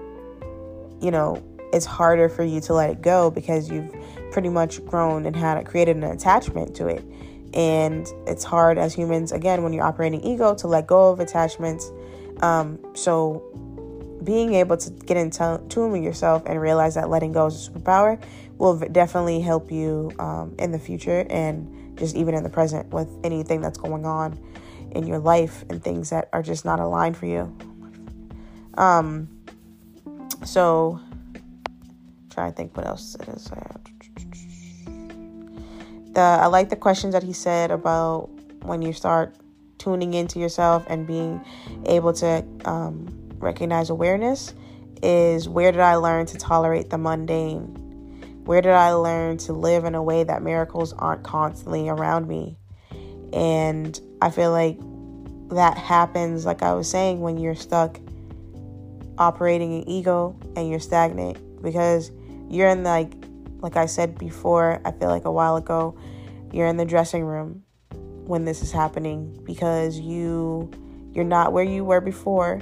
you 1.01 1.11
know 1.11 1.43
it's 1.73 1.85
harder 1.85 2.29
for 2.29 2.43
you 2.43 2.59
to 2.61 2.73
let 2.73 2.89
it 2.89 3.01
go 3.01 3.31
because 3.31 3.69
you've 3.69 3.93
pretty 4.31 4.49
much 4.49 4.83
grown 4.85 5.25
and 5.25 5.35
had 5.35 5.63
created 5.65 5.97
an 5.97 6.03
attachment 6.03 6.75
to 6.75 6.87
it. 6.87 7.03
And 7.53 8.07
it's 8.27 8.43
hard 8.43 8.77
as 8.77 8.93
humans 8.93 9.31
again 9.31 9.63
when 9.63 9.73
you're 9.73 9.83
operating 9.83 10.23
ego 10.23 10.55
to 10.55 10.67
let 10.67 10.87
go 10.87 11.11
of 11.11 11.19
attachments. 11.19 11.91
Um, 12.41 12.79
so 12.93 13.43
being 14.23 14.53
able 14.53 14.77
to 14.77 14.89
get 14.89 15.17
in 15.17 15.31
tune 15.31 15.91
with 15.91 16.03
yourself 16.03 16.43
and 16.45 16.61
realize 16.61 16.95
that 16.95 17.09
letting 17.09 17.31
go 17.31 17.47
is 17.47 17.67
a 17.67 17.71
superpower 17.71 18.21
will 18.57 18.77
definitely 18.77 19.41
help 19.41 19.71
you 19.71 20.11
um, 20.19 20.55
in 20.59 20.71
the 20.71 20.79
future 20.79 21.25
and 21.29 21.97
just 21.97 22.15
even 22.15 22.35
in 22.35 22.43
the 22.43 22.49
present 22.49 22.87
with 22.93 23.09
anything 23.23 23.61
that's 23.61 23.77
going 23.77 24.05
on 24.05 24.39
in 24.91 25.07
your 25.07 25.19
life 25.19 25.63
and 25.69 25.83
things 25.83 26.09
that 26.09 26.29
are 26.33 26.43
just 26.43 26.65
not 26.65 26.79
aligned 26.79 27.17
for 27.17 27.25
you 27.25 27.55
um 28.77 29.27
so 30.45 30.99
try 32.29 32.49
to 32.49 32.55
think 32.55 32.75
what 32.75 32.85
else 32.85 33.15
it 33.15 33.27
is 33.29 33.51
the 36.13 36.19
I 36.21 36.47
like 36.47 36.69
the 36.69 36.75
questions 36.75 37.13
that 37.13 37.23
he 37.23 37.33
said 37.33 37.71
about 37.71 38.29
when 38.63 38.81
you 38.81 38.93
start 38.93 39.35
tuning 39.77 40.13
into 40.13 40.39
yourself 40.39 40.85
and 40.87 41.07
being 41.07 41.43
able 41.85 42.13
to 42.13 42.45
um, 42.65 43.07
recognize 43.37 43.89
awareness 43.89 44.53
is 45.01 45.49
where 45.49 45.71
did 45.71 45.81
I 45.81 45.95
learn 45.95 46.27
to 46.27 46.37
tolerate 46.37 46.89
the 46.89 46.97
mundane? 46.97 47.77
Where 48.45 48.61
did 48.61 48.73
I 48.73 48.91
learn 48.93 49.37
to 49.39 49.53
live 49.53 49.85
in 49.85 49.95
a 49.95 50.03
way 50.03 50.23
that 50.23 50.43
miracles 50.43 50.93
aren't 50.93 51.23
constantly 51.23 51.89
around 51.89 52.27
me? 52.27 52.57
And 53.33 53.99
I 54.21 54.29
feel 54.29 54.51
like 54.51 54.79
that 55.49 55.77
happens, 55.77 56.45
like 56.45 56.61
I 56.63 56.73
was 56.73 56.89
saying, 56.89 57.21
when 57.21 57.37
you're 57.37 57.55
stuck 57.55 57.99
operating 59.17 59.81
in 59.81 59.89
ego 59.89 60.35
and 60.55 60.69
you're 60.69 60.79
stagnant 60.79 61.37
because 61.61 62.11
you're 62.49 62.69
in 62.69 62.83
like 62.83 63.13
like 63.61 63.77
I 63.77 63.85
said 63.85 64.17
before, 64.17 64.81
I 64.83 64.91
feel 64.91 65.09
like 65.09 65.25
a 65.25 65.31
while 65.31 65.55
ago, 65.55 65.95
you're 66.51 66.67
in 66.67 66.77
the 66.77 66.85
dressing 66.85 67.23
room 67.23 67.63
when 68.25 68.45
this 68.45 68.63
is 68.63 68.71
happening 68.71 69.39
because 69.45 69.99
you 69.99 70.71
you're 71.13 71.25
not 71.25 71.53
where 71.53 71.63
you 71.63 71.83
were 71.83 72.01
before. 72.01 72.59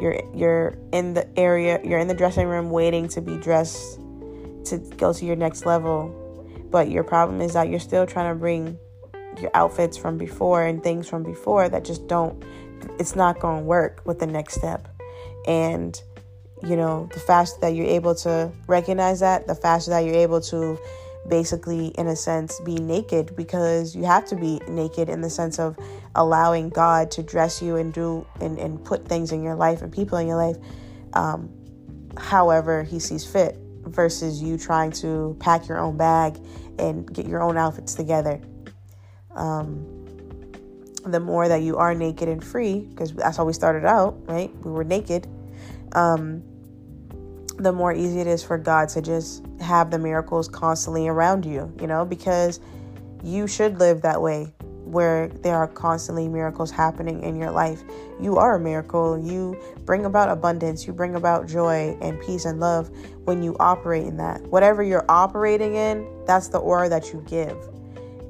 You're 0.00 0.20
you're 0.34 0.78
in 0.92 1.14
the 1.14 1.28
area, 1.38 1.80
you're 1.84 1.98
in 1.98 2.08
the 2.08 2.14
dressing 2.14 2.46
room 2.46 2.70
waiting 2.70 3.08
to 3.08 3.20
be 3.20 3.36
dressed 3.36 3.96
to 4.66 4.78
go 4.96 5.12
to 5.12 5.24
your 5.24 5.36
next 5.36 5.66
level. 5.66 6.16
But 6.70 6.90
your 6.90 7.02
problem 7.02 7.40
is 7.40 7.54
that 7.54 7.68
you're 7.68 7.80
still 7.80 8.06
trying 8.06 8.32
to 8.32 8.38
bring 8.38 8.78
your 9.38 9.50
outfits 9.54 9.96
from 9.96 10.18
before 10.18 10.64
and 10.64 10.82
things 10.82 11.08
from 11.08 11.22
before 11.22 11.68
that 11.68 11.84
just 11.84 12.06
don't 12.08 12.44
it's 12.98 13.14
not 13.14 13.40
going 13.40 13.58
to 13.58 13.64
work 13.64 14.00
with 14.04 14.18
the 14.18 14.26
next 14.26 14.54
step. 14.54 14.88
And 15.46 16.00
you 16.62 16.76
know, 16.76 17.08
the 17.12 17.20
faster 17.20 17.58
that 17.60 17.74
you're 17.74 17.86
able 17.86 18.14
to 18.16 18.52
recognize 18.66 19.20
that, 19.20 19.46
the 19.46 19.54
faster 19.54 19.90
that 19.92 20.00
you're 20.00 20.14
able 20.14 20.40
to 20.42 20.78
basically, 21.28 21.88
in 21.98 22.06
a 22.06 22.16
sense, 22.16 22.60
be 22.60 22.76
naked 22.76 23.34
because 23.36 23.94
you 23.94 24.04
have 24.04 24.26
to 24.26 24.36
be 24.36 24.60
naked 24.68 25.08
in 25.08 25.20
the 25.20 25.30
sense 25.30 25.58
of 25.58 25.78
allowing 26.14 26.68
God 26.68 27.10
to 27.12 27.22
dress 27.22 27.62
you 27.62 27.76
and 27.76 27.92
do 27.92 28.26
and, 28.40 28.58
and 28.58 28.82
put 28.84 29.06
things 29.06 29.32
in 29.32 29.42
your 29.42 29.54
life 29.54 29.82
and 29.82 29.92
people 29.92 30.18
in 30.18 30.26
your 30.26 30.36
life 30.36 30.56
um, 31.14 31.50
however 32.16 32.82
He 32.82 32.98
sees 32.98 33.24
fit 33.24 33.56
versus 33.84 34.42
you 34.42 34.58
trying 34.58 34.90
to 34.92 35.36
pack 35.40 35.68
your 35.68 35.78
own 35.78 35.96
bag 35.96 36.38
and 36.78 37.12
get 37.12 37.26
your 37.26 37.42
own 37.42 37.56
outfits 37.56 37.94
together. 37.94 38.40
Um, 39.34 39.86
the 41.04 41.20
more 41.20 41.48
that 41.48 41.62
you 41.62 41.76
are 41.78 41.94
naked 41.94 42.28
and 42.28 42.44
free, 42.44 42.80
because 42.80 43.12
that's 43.14 43.36
how 43.36 43.44
we 43.44 43.52
started 43.52 43.86
out, 43.86 44.18
right? 44.26 44.54
We 44.64 44.70
were 44.70 44.84
naked. 44.84 45.26
Um, 45.92 46.42
the 47.56 47.72
more 47.72 47.92
easy 47.92 48.20
it 48.20 48.26
is 48.26 48.42
for 48.42 48.58
God 48.58 48.88
to 48.90 49.02
just 49.02 49.44
have 49.60 49.90
the 49.90 49.98
miracles 49.98 50.48
constantly 50.48 51.08
around 51.08 51.44
you, 51.44 51.72
you 51.80 51.86
know, 51.86 52.04
because 52.04 52.60
you 53.22 53.46
should 53.46 53.78
live 53.78 54.02
that 54.02 54.20
way 54.20 54.52
where 54.84 55.28
there 55.28 55.56
are 55.56 55.68
constantly 55.68 56.26
miracles 56.26 56.70
happening 56.70 57.22
in 57.22 57.36
your 57.36 57.50
life. 57.50 57.82
You 58.20 58.38
are 58.38 58.56
a 58.56 58.60
miracle. 58.60 59.18
You 59.18 59.56
bring 59.84 60.04
about 60.04 60.28
abundance, 60.28 60.86
you 60.86 60.92
bring 60.92 61.14
about 61.14 61.46
joy 61.46 61.96
and 62.00 62.20
peace 62.20 62.44
and 62.44 62.60
love 62.60 62.90
when 63.24 63.42
you 63.42 63.56
operate 63.60 64.04
in 64.04 64.16
that. 64.16 64.40
Whatever 64.42 64.82
you're 64.82 65.04
operating 65.08 65.76
in, 65.76 66.06
that's 66.26 66.48
the 66.48 66.58
aura 66.58 66.88
that 66.88 67.12
you 67.12 67.24
give. 67.28 67.56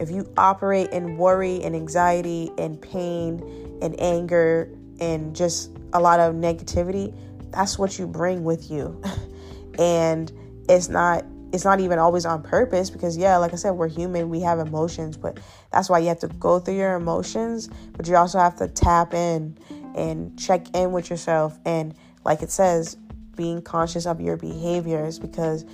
If 0.01 0.11
you 0.11 0.27
operate 0.39 0.91
in 0.91 1.19
worry 1.19 1.63
and 1.63 1.77
anxiety 1.77 2.51
and 2.57 2.81
pain 2.81 3.79
and 3.83 3.95
anger 4.01 4.71
and 4.99 5.37
just 5.37 5.71
a 5.93 6.01
lot 6.01 6.21
of 6.21 6.35
negativity, 6.35 7.15
that's 7.51 7.79
what 7.79 7.99
you 7.99 8.07
bring 8.07 8.43
with 8.43 8.71
you. 8.71 9.01
and 9.79 10.33
it's 10.69 10.89
not 10.89 11.25
it's 11.53 11.65
not 11.65 11.81
even 11.81 11.99
always 11.99 12.25
on 12.25 12.43
purpose 12.43 12.91
because 12.91 13.19
yeah, 13.19 13.37
like 13.37 13.53
I 13.53 13.57
said, 13.57 13.73
we're 13.73 13.89
human, 13.89 14.31
we 14.31 14.41
have 14.41 14.59
emotions, 14.61 15.17
but 15.17 15.39
that's 15.73 15.91
why 15.91 15.99
you 15.99 16.09
have 16.09 16.21
to 16.21 16.29
go 16.29 16.61
through 16.61 16.77
your 16.77 16.95
emotions, 16.95 17.69
but 17.97 18.07
you 18.07 18.17
also 18.17 18.39
have 18.39 18.57
to 18.57 18.69
tap 18.69 19.13
in 19.15 19.59
and 19.97 20.39
check 20.39 20.65
in 20.75 20.93
with 20.93 21.11
yourself 21.11 21.59
and 21.67 21.95
like 22.25 22.43
it 22.43 22.51
says, 22.51 22.97
being 23.37 23.63
conscious 23.63 24.07
of 24.07 24.21
your 24.21 24.37
behaviors 24.37 25.19
because 25.19 25.65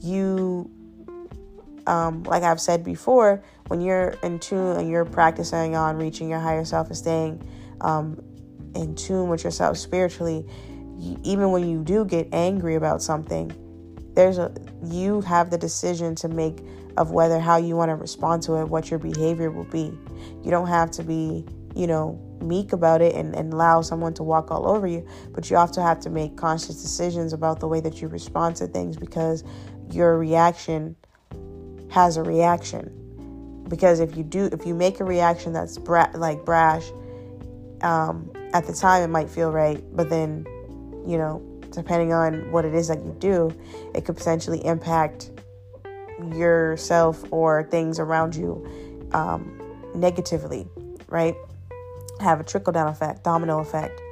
you 0.00 0.70
um, 1.86 2.22
like 2.24 2.42
I've 2.42 2.60
said 2.60 2.84
before, 2.84 3.42
when 3.68 3.80
you're 3.80 4.10
in 4.22 4.38
tune 4.38 4.76
and 4.76 4.88
you're 4.88 5.04
practicing 5.04 5.76
on 5.76 5.96
reaching 5.96 6.28
your 6.28 6.40
higher 6.40 6.64
self 6.64 6.88
and 6.88 6.96
staying 6.96 7.48
um, 7.80 8.20
in 8.74 8.94
tune 8.94 9.28
with 9.28 9.44
yourself 9.44 9.76
spiritually, 9.76 10.44
even 11.22 11.50
when 11.50 11.68
you 11.68 11.82
do 11.82 12.04
get 12.04 12.28
angry 12.32 12.74
about 12.74 13.02
something, 13.02 13.52
there's 14.14 14.38
a 14.38 14.52
you 14.82 15.20
have 15.22 15.50
the 15.50 15.58
decision 15.58 16.14
to 16.16 16.28
make 16.28 16.60
of 16.96 17.10
whether 17.10 17.38
how 17.38 17.56
you 17.56 17.76
want 17.76 17.90
to 17.90 17.94
respond 17.94 18.42
to 18.42 18.54
it, 18.54 18.64
what 18.64 18.90
your 18.90 18.98
behavior 18.98 19.50
will 19.50 19.64
be. 19.64 19.92
You 20.42 20.50
don't 20.50 20.68
have 20.68 20.90
to 20.92 21.02
be, 21.02 21.44
you 21.74 21.86
know, 21.86 22.18
meek 22.40 22.72
about 22.72 23.02
it 23.02 23.14
and, 23.14 23.34
and 23.34 23.52
allow 23.52 23.82
someone 23.82 24.14
to 24.14 24.22
walk 24.22 24.50
all 24.50 24.66
over 24.66 24.86
you, 24.86 25.06
but 25.32 25.50
you 25.50 25.56
also 25.56 25.82
have 25.82 26.00
to 26.00 26.10
make 26.10 26.36
conscious 26.36 26.80
decisions 26.80 27.32
about 27.32 27.60
the 27.60 27.68
way 27.68 27.80
that 27.80 28.00
you 28.00 28.08
respond 28.08 28.56
to 28.56 28.66
things 28.66 28.96
because 28.96 29.44
your 29.90 30.18
reaction 30.18 30.96
has 31.96 32.18
a 32.18 32.22
reaction. 32.22 32.92
Because 33.70 34.00
if 34.00 34.18
you 34.18 34.22
do, 34.22 34.50
if 34.52 34.66
you 34.66 34.74
make 34.74 35.00
a 35.00 35.04
reaction 35.04 35.54
that's 35.54 35.78
bra- 35.78 36.10
like 36.14 36.44
brash, 36.44 36.84
um, 37.80 38.30
at 38.52 38.66
the 38.66 38.74
time 38.74 39.02
it 39.02 39.08
might 39.08 39.30
feel 39.30 39.50
right, 39.50 39.82
but 39.96 40.10
then 40.10 40.46
you 41.06 41.16
know, 41.16 41.40
depending 41.70 42.12
on 42.12 42.52
what 42.52 42.66
it 42.66 42.74
is 42.74 42.88
that 42.88 43.02
you 43.02 43.16
do, 43.18 43.50
it 43.94 44.04
could 44.04 44.14
potentially 44.14 44.62
impact 44.66 45.30
yourself 46.34 47.24
or 47.30 47.64
things 47.64 47.98
around 47.98 48.36
you 48.36 49.08
um, 49.12 49.58
negatively, 49.94 50.68
right? 51.08 51.34
Have 52.20 52.40
a 52.40 52.44
trickle 52.44 52.74
down 52.74 52.88
effect, 52.88 53.24
domino 53.24 53.60
effect. 53.60 54.02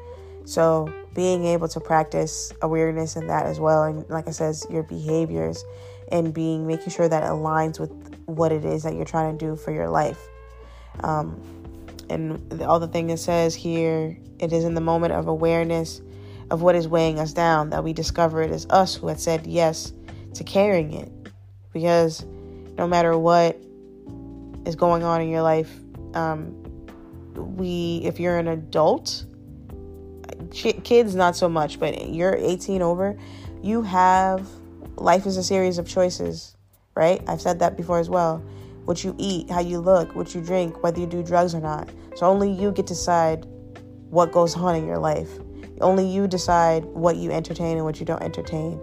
So, 0.47 0.91
being 1.15 1.45
able 1.45 1.69
to 1.69 1.81
practice 1.81 2.51
awareness 2.63 3.17
in 3.17 3.27
that 3.27 3.45
as 3.45 3.61
well, 3.61 3.83
and 3.85 4.09
like 4.09 4.27
I 4.27 4.31
says, 4.31 4.67
your 4.71 4.85
behaviors 4.85 5.63
and 6.11 6.33
being 6.33 6.67
making 6.67 6.91
sure 6.91 7.09
that 7.09 7.25
aligns 7.25 7.79
with 7.79 7.91
what 8.27 8.53
it 8.53 8.65
is 8.65 8.83
that 8.83 8.95
you're 8.95 9.05
trying 9.05 9.37
to 9.37 9.47
do 9.47 9.57
for 9.57 9.73
your 9.73 9.89
life. 9.89 10.19
Um, 11.01 11.41
and 12.11 12.63
all 12.63 12.79
the 12.79 12.89
thing 12.89 13.11
it 13.11 13.19
says 13.19 13.55
here, 13.55 14.17
it 14.39 14.53
is 14.53 14.65
in 14.65 14.75
the 14.75 14.81
moment 14.81 15.13
of 15.13 15.29
awareness 15.29 16.01
of 16.51 16.63
what 16.63 16.75
is 16.75 16.87
weighing 16.87 17.19
us 17.19 17.33
down 17.33 17.71
that 17.71 17.83
we 17.83 17.93
discover 17.93 18.43
it 18.43 18.51
is 18.51 18.67
us 18.71 18.95
who 18.95 19.09
had 19.09 19.19
said 19.19 19.47
yes 19.47 19.93
to 20.35 20.45
carrying 20.45 20.93
it 20.93 21.11
because 21.73 22.25
no 22.77 22.87
matter 22.87 23.17
what 23.19 23.57
is 24.67 24.77
going 24.77 25.03
on 25.03 25.21
in 25.21 25.29
your 25.29 25.43
life, 25.43 25.79
um, 26.15 26.55
we, 27.35 28.01
if 28.05 28.21
you're 28.21 28.39
an 28.39 28.49
adult, 28.49 29.25
kids 30.51 31.15
not 31.15 31.37
so 31.37 31.49
much, 31.49 31.79
but 31.79 32.09
you're 32.09 32.37
18 32.37 32.83
over, 32.83 33.19
you 33.63 33.83
have 33.83 34.47
life 34.97 35.27
is 35.27 35.37
a 35.37 35.43
series 35.43 35.79
of 35.79 35.87
choices, 35.87 36.57
right? 36.95 37.23
I've 37.27 37.41
said 37.41 37.59
that 37.61 37.77
before 37.77 37.99
as 37.99 38.09
well. 38.11 38.39
What 38.85 39.03
you 39.03 39.15
eat, 39.19 39.51
how 39.51 39.61
you 39.61 39.79
look, 39.79 40.15
what 40.15 40.35
you 40.35 40.41
drink, 40.41 40.83
whether 40.83 41.01
you 41.01 41.07
do 41.07 41.23
drugs 41.23 41.55
or 41.55 41.61
not. 41.61 41.89
So 42.17 42.27
only 42.27 42.51
you 42.51 42.71
get 42.71 42.87
to 42.89 42.95
decide 42.95 43.47
what 44.11 44.31
goes 44.33 44.55
on 44.57 44.77
in 44.77 44.87
your 44.87 44.99
life. 44.99 45.31
Only 45.81 46.07
you 46.07 46.29
decide 46.29 46.85
what 46.85 47.17
you 47.17 47.33
entertain 47.33 47.77
and 47.77 47.85
what 47.85 47.99
you 47.99 48.07
don't 48.07 48.23
entertain. 48.23 48.81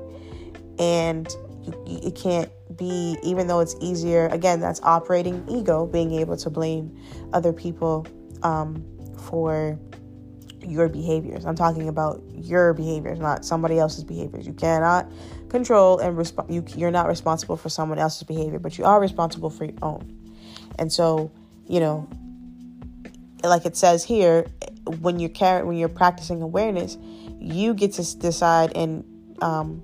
And 0.79 1.27
it 1.85 2.15
can't 2.15 2.49
be, 2.75 3.17
even 3.23 3.47
though 3.47 3.59
it's 3.59 3.75
easier, 3.79 4.27
again, 4.27 4.59
that's 4.59 4.81
operating 4.81 5.45
ego, 5.47 5.85
being 5.85 6.13
able 6.13 6.35
to 6.37 6.49
blame 6.49 6.97
other 7.33 7.53
people 7.53 8.07
um, 8.43 8.83
for 9.27 9.79
your 10.65 10.89
behaviors. 10.89 11.45
I'm 11.45 11.55
talking 11.55 11.87
about 11.87 12.21
your 12.33 12.73
behaviors, 12.73 13.19
not 13.19 13.45
somebody 13.45 13.79
else's 13.79 14.03
behaviors. 14.03 14.45
You 14.45 14.53
cannot 14.53 15.11
control 15.51 15.99
and 15.99 16.17
resp- 16.17 16.49
you, 16.51 16.65
you're 16.75 16.91
not 16.91 17.07
responsible 17.07 17.57
for 17.57 17.69
someone 17.69 17.99
else's 17.99 18.23
behavior, 18.23 18.57
but 18.57 18.77
you 18.77 18.85
are 18.85 18.99
responsible 18.99 19.49
for 19.49 19.65
your 19.65 19.77
own. 19.81 20.17
And 20.79 20.91
so, 20.91 21.31
you 21.67 21.79
know, 21.79 22.09
like 23.43 23.65
it 23.65 23.75
says 23.75 24.03
here, 24.03 24.47
when 25.01 25.19
you're 25.19 25.29
car- 25.29 25.65
when 25.65 25.77
you're 25.77 25.89
practicing 25.89 26.41
awareness, 26.41 26.97
you 27.39 27.73
get 27.73 27.93
to 27.93 28.17
decide 28.17 28.71
and 28.75 29.03
um, 29.41 29.83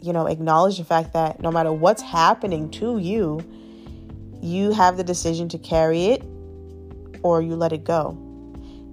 you 0.00 0.12
know 0.12 0.26
acknowledge 0.26 0.78
the 0.78 0.84
fact 0.84 1.12
that 1.12 1.40
no 1.40 1.50
matter 1.50 1.72
what's 1.72 2.02
happening 2.02 2.70
to 2.72 2.98
you, 2.98 3.40
you 4.40 4.72
have 4.72 4.96
the 4.96 5.04
decision 5.04 5.48
to 5.48 5.58
carry 5.58 6.06
it 6.06 6.24
or 7.22 7.42
you 7.42 7.56
let 7.56 7.72
it 7.72 7.84
go. 7.84 8.16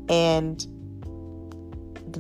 And 0.09 0.65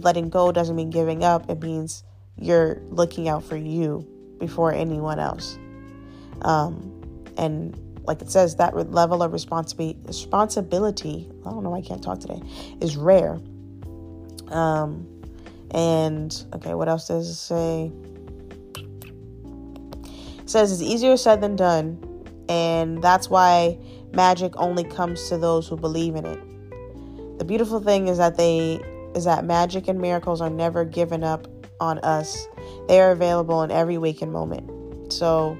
letting 0.03 0.29
go 0.29 0.51
doesn't 0.51 0.75
mean 0.75 0.89
giving 0.89 1.23
up. 1.23 1.49
It 1.49 1.61
means 1.61 2.03
you're 2.39 2.81
looking 2.89 3.27
out 3.27 3.43
for 3.43 3.57
you 3.57 4.07
before 4.39 4.73
anyone 4.73 5.19
else. 5.19 5.57
Um, 6.41 6.93
and 7.37 7.77
like 8.05 8.21
it 8.21 8.31
says, 8.31 8.55
that 8.55 8.75
level 8.91 9.21
of 9.21 9.33
responsibility, 9.33 9.99
responsibility, 10.05 11.29
I 11.45 11.49
don't 11.49 11.63
know 11.63 11.71
why 11.71 11.79
I 11.79 11.81
can't 11.81 12.03
talk 12.03 12.19
today, 12.19 12.41
is 12.81 12.95
rare. 12.95 13.39
Um, 14.47 15.07
and 15.71 16.45
okay, 16.53 16.73
what 16.73 16.87
else 16.87 17.07
does 17.07 17.29
it 17.29 17.33
say? 17.33 17.91
It 20.39 20.49
says 20.49 20.71
it's 20.71 20.81
easier 20.81 21.17
said 21.17 21.41
than 21.41 21.57
done, 21.57 22.01
and 22.47 23.03
that's 23.03 23.29
why 23.29 23.77
magic 24.13 24.53
only 24.55 24.85
comes 24.85 25.27
to 25.27 25.37
those 25.37 25.67
who 25.67 25.75
believe 25.75 26.15
in 26.15 26.25
it. 26.25 26.39
The 27.39 27.45
beautiful 27.45 27.81
thing 27.81 28.07
is 28.07 28.17
that 28.17 28.37
they 28.37 28.79
is 29.13 29.25
that 29.25 29.43
magic 29.43 29.87
and 29.87 29.99
miracles 29.99 30.41
are 30.41 30.49
never 30.49 30.85
given 30.85 31.23
up 31.23 31.47
on 31.79 31.99
us. 31.99 32.47
They 32.87 32.99
are 32.99 33.11
available 33.11 33.63
in 33.63 33.71
every 33.71 33.97
waking 33.97 34.31
moment. 34.31 35.11
So 35.13 35.57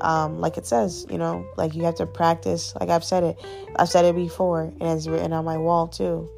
um, 0.00 0.40
like 0.40 0.56
it 0.56 0.66
says, 0.66 1.06
you 1.10 1.18
know, 1.18 1.46
like 1.56 1.74
you 1.74 1.84
have 1.84 1.96
to 1.96 2.06
practice. 2.06 2.74
Like 2.78 2.88
I've 2.88 3.04
said 3.04 3.22
it, 3.22 3.38
I've 3.76 3.88
said 3.88 4.04
it 4.04 4.14
before, 4.14 4.62
and 4.62 4.82
it's 4.82 5.06
written 5.06 5.32
on 5.32 5.44
my 5.44 5.58
wall 5.58 5.88
too. 5.88 6.28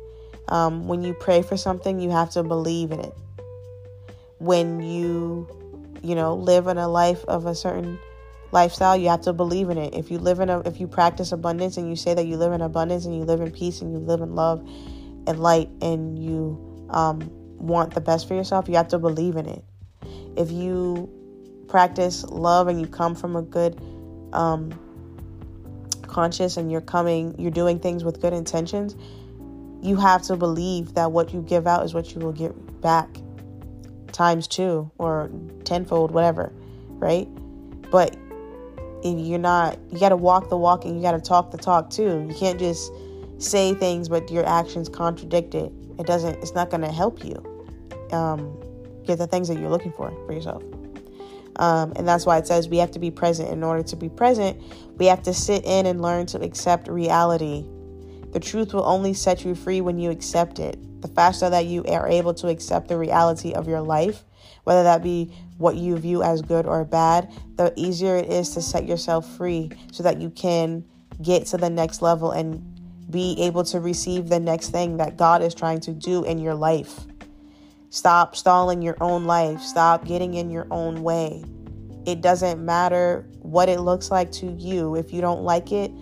Um, 0.48 0.88
when 0.88 1.02
you 1.02 1.14
pray 1.14 1.42
for 1.42 1.56
something, 1.56 2.00
you 2.00 2.10
have 2.10 2.30
to 2.30 2.42
believe 2.42 2.90
in 2.90 3.00
it. 3.00 3.14
When 4.38 4.82
you, 4.82 5.46
you 6.02 6.14
know, 6.14 6.34
live 6.34 6.66
in 6.66 6.78
a 6.78 6.88
life 6.88 7.24
of 7.26 7.46
a 7.46 7.54
certain 7.54 7.98
lifestyle, 8.50 8.96
you 8.96 9.08
have 9.08 9.22
to 9.22 9.32
believe 9.32 9.70
in 9.70 9.78
it. 9.78 9.94
If 9.94 10.10
you 10.10 10.18
live 10.18 10.40
in 10.40 10.50
a, 10.50 10.60
if 10.60 10.80
you 10.80 10.88
practice 10.88 11.30
abundance 11.30 11.76
and 11.76 11.88
you 11.88 11.94
say 11.94 12.14
that 12.14 12.26
you 12.26 12.36
live 12.36 12.52
in 12.52 12.60
abundance 12.60 13.06
and 13.06 13.16
you 13.16 13.22
live 13.22 13.40
in 13.40 13.52
peace 13.52 13.80
and 13.80 13.92
you 13.92 13.98
live 13.98 14.20
in 14.20 14.34
love 14.34 14.60
and 15.26 15.38
light 15.38 15.68
and 15.80 16.18
you 16.22 16.86
um, 16.90 17.30
want 17.62 17.94
the 17.94 18.00
best 18.00 18.28
for 18.28 18.34
yourself, 18.34 18.68
you 18.68 18.74
have 18.74 18.88
to 18.88 18.98
believe 18.98 19.36
in 19.36 19.46
it. 19.46 19.64
If 20.36 20.50
you 20.50 21.08
practice 21.68 22.24
love 22.24 22.68
and 22.68 22.80
you 22.80 22.86
come 22.86 23.14
from 23.14 23.36
a 23.36 23.42
good 23.42 23.80
um, 24.32 24.78
conscious 26.02 26.56
and 26.56 26.70
you're 26.70 26.80
coming, 26.80 27.34
you're 27.38 27.50
doing 27.50 27.78
things 27.78 28.04
with 28.04 28.20
good 28.20 28.32
intentions, 28.32 28.96
you 29.80 29.96
have 29.96 30.22
to 30.22 30.36
believe 30.36 30.94
that 30.94 31.12
what 31.12 31.32
you 31.32 31.40
give 31.42 31.66
out 31.66 31.84
is 31.84 31.94
what 31.94 32.14
you 32.14 32.20
will 32.20 32.32
get 32.32 32.80
back 32.80 33.08
times 34.12 34.46
two 34.46 34.90
or 34.98 35.30
tenfold, 35.64 36.10
whatever, 36.10 36.52
right? 36.88 37.28
But 37.90 38.16
if 39.02 39.18
you're 39.18 39.38
not, 39.38 39.78
you 39.90 39.98
got 39.98 40.10
to 40.10 40.16
walk 40.16 40.48
the 40.48 40.56
walk 40.56 40.84
and 40.84 40.96
you 40.96 41.02
got 41.02 41.12
to 41.12 41.20
talk 41.20 41.50
the 41.50 41.58
talk 41.58 41.90
too. 41.90 42.26
You 42.28 42.34
can't 42.34 42.58
just 42.58 42.92
say 43.38 43.74
things, 43.74 44.08
but 44.08 44.30
your 44.30 44.46
actions 44.46 44.88
contradict 44.88 45.54
it. 45.54 45.72
It 45.98 46.06
doesn't, 46.06 46.36
it's 46.36 46.54
not 46.54 46.70
going 46.70 46.82
to 46.82 46.92
help 46.92 47.24
you 47.24 47.51
um, 48.12 48.56
get 49.04 49.18
the 49.18 49.26
things 49.26 49.48
that 49.48 49.58
you're 49.58 49.70
looking 49.70 49.92
for 49.92 50.10
for 50.26 50.32
yourself. 50.32 50.62
Um, 51.56 51.92
and 51.96 52.08
that's 52.08 52.24
why 52.24 52.38
it 52.38 52.46
says 52.46 52.68
we 52.68 52.78
have 52.78 52.90
to 52.92 52.98
be 52.98 53.10
present. 53.10 53.50
In 53.50 53.62
order 53.62 53.82
to 53.82 53.96
be 53.96 54.08
present, 54.08 54.62
we 54.96 55.06
have 55.06 55.22
to 55.24 55.34
sit 55.34 55.64
in 55.64 55.86
and 55.86 56.00
learn 56.00 56.26
to 56.26 56.40
accept 56.40 56.88
reality. 56.88 57.66
The 58.32 58.40
truth 58.40 58.72
will 58.72 58.86
only 58.86 59.12
set 59.12 59.44
you 59.44 59.54
free 59.54 59.80
when 59.80 59.98
you 59.98 60.10
accept 60.10 60.58
it. 60.58 60.78
The 61.02 61.08
faster 61.08 61.50
that 61.50 61.66
you 61.66 61.84
are 61.84 62.08
able 62.08 62.32
to 62.34 62.48
accept 62.48 62.88
the 62.88 62.96
reality 62.96 63.52
of 63.52 63.68
your 63.68 63.82
life, 63.82 64.24
whether 64.64 64.82
that 64.84 65.02
be 65.02 65.34
what 65.58 65.76
you 65.76 65.96
view 65.98 66.22
as 66.22 66.40
good 66.40 66.64
or 66.64 66.84
bad, 66.84 67.30
the 67.56 67.72
easier 67.76 68.16
it 68.16 68.30
is 68.30 68.50
to 68.50 68.62
set 68.62 68.86
yourself 68.86 69.28
free 69.36 69.70
so 69.90 70.02
that 70.04 70.20
you 70.20 70.30
can 70.30 70.84
get 71.20 71.46
to 71.46 71.56
the 71.56 71.68
next 71.68 72.00
level 72.00 72.30
and 72.30 72.62
be 73.10 73.36
able 73.42 73.64
to 73.64 73.78
receive 73.80 74.28
the 74.28 74.40
next 74.40 74.70
thing 74.70 74.96
that 74.96 75.18
God 75.18 75.42
is 75.42 75.54
trying 75.54 75.80
to 75.80 75.92
do 75.92 76.24
in 76.24 76.38
your 76.38 76.54
life. 76.54 77.00
Stop 77.92 78.34
stalling 78.34 78.80
your 78.80 78.96
own 79.02 79.26
life. 79.26 79.60
Stop 79.60 80.06
getting 80.06 80.32
in 80.32 80.48
your 80.48 80.66
own 80.70 81.02
way. 81.02 81.44
It 82.06 82.22
doesn't 82.22 82.64
matter 82.64 83.28
what 83.40 83.68
it 83.68 83.80
looks 83.80 84.10
like 84.10 84.32
to 84.32 84.46
you. 84.46 84.94
If 84.94 85.12
you 85.12 85.20
don't 85.20 85.42
like 85.42 85.72
it, 85.72 85.92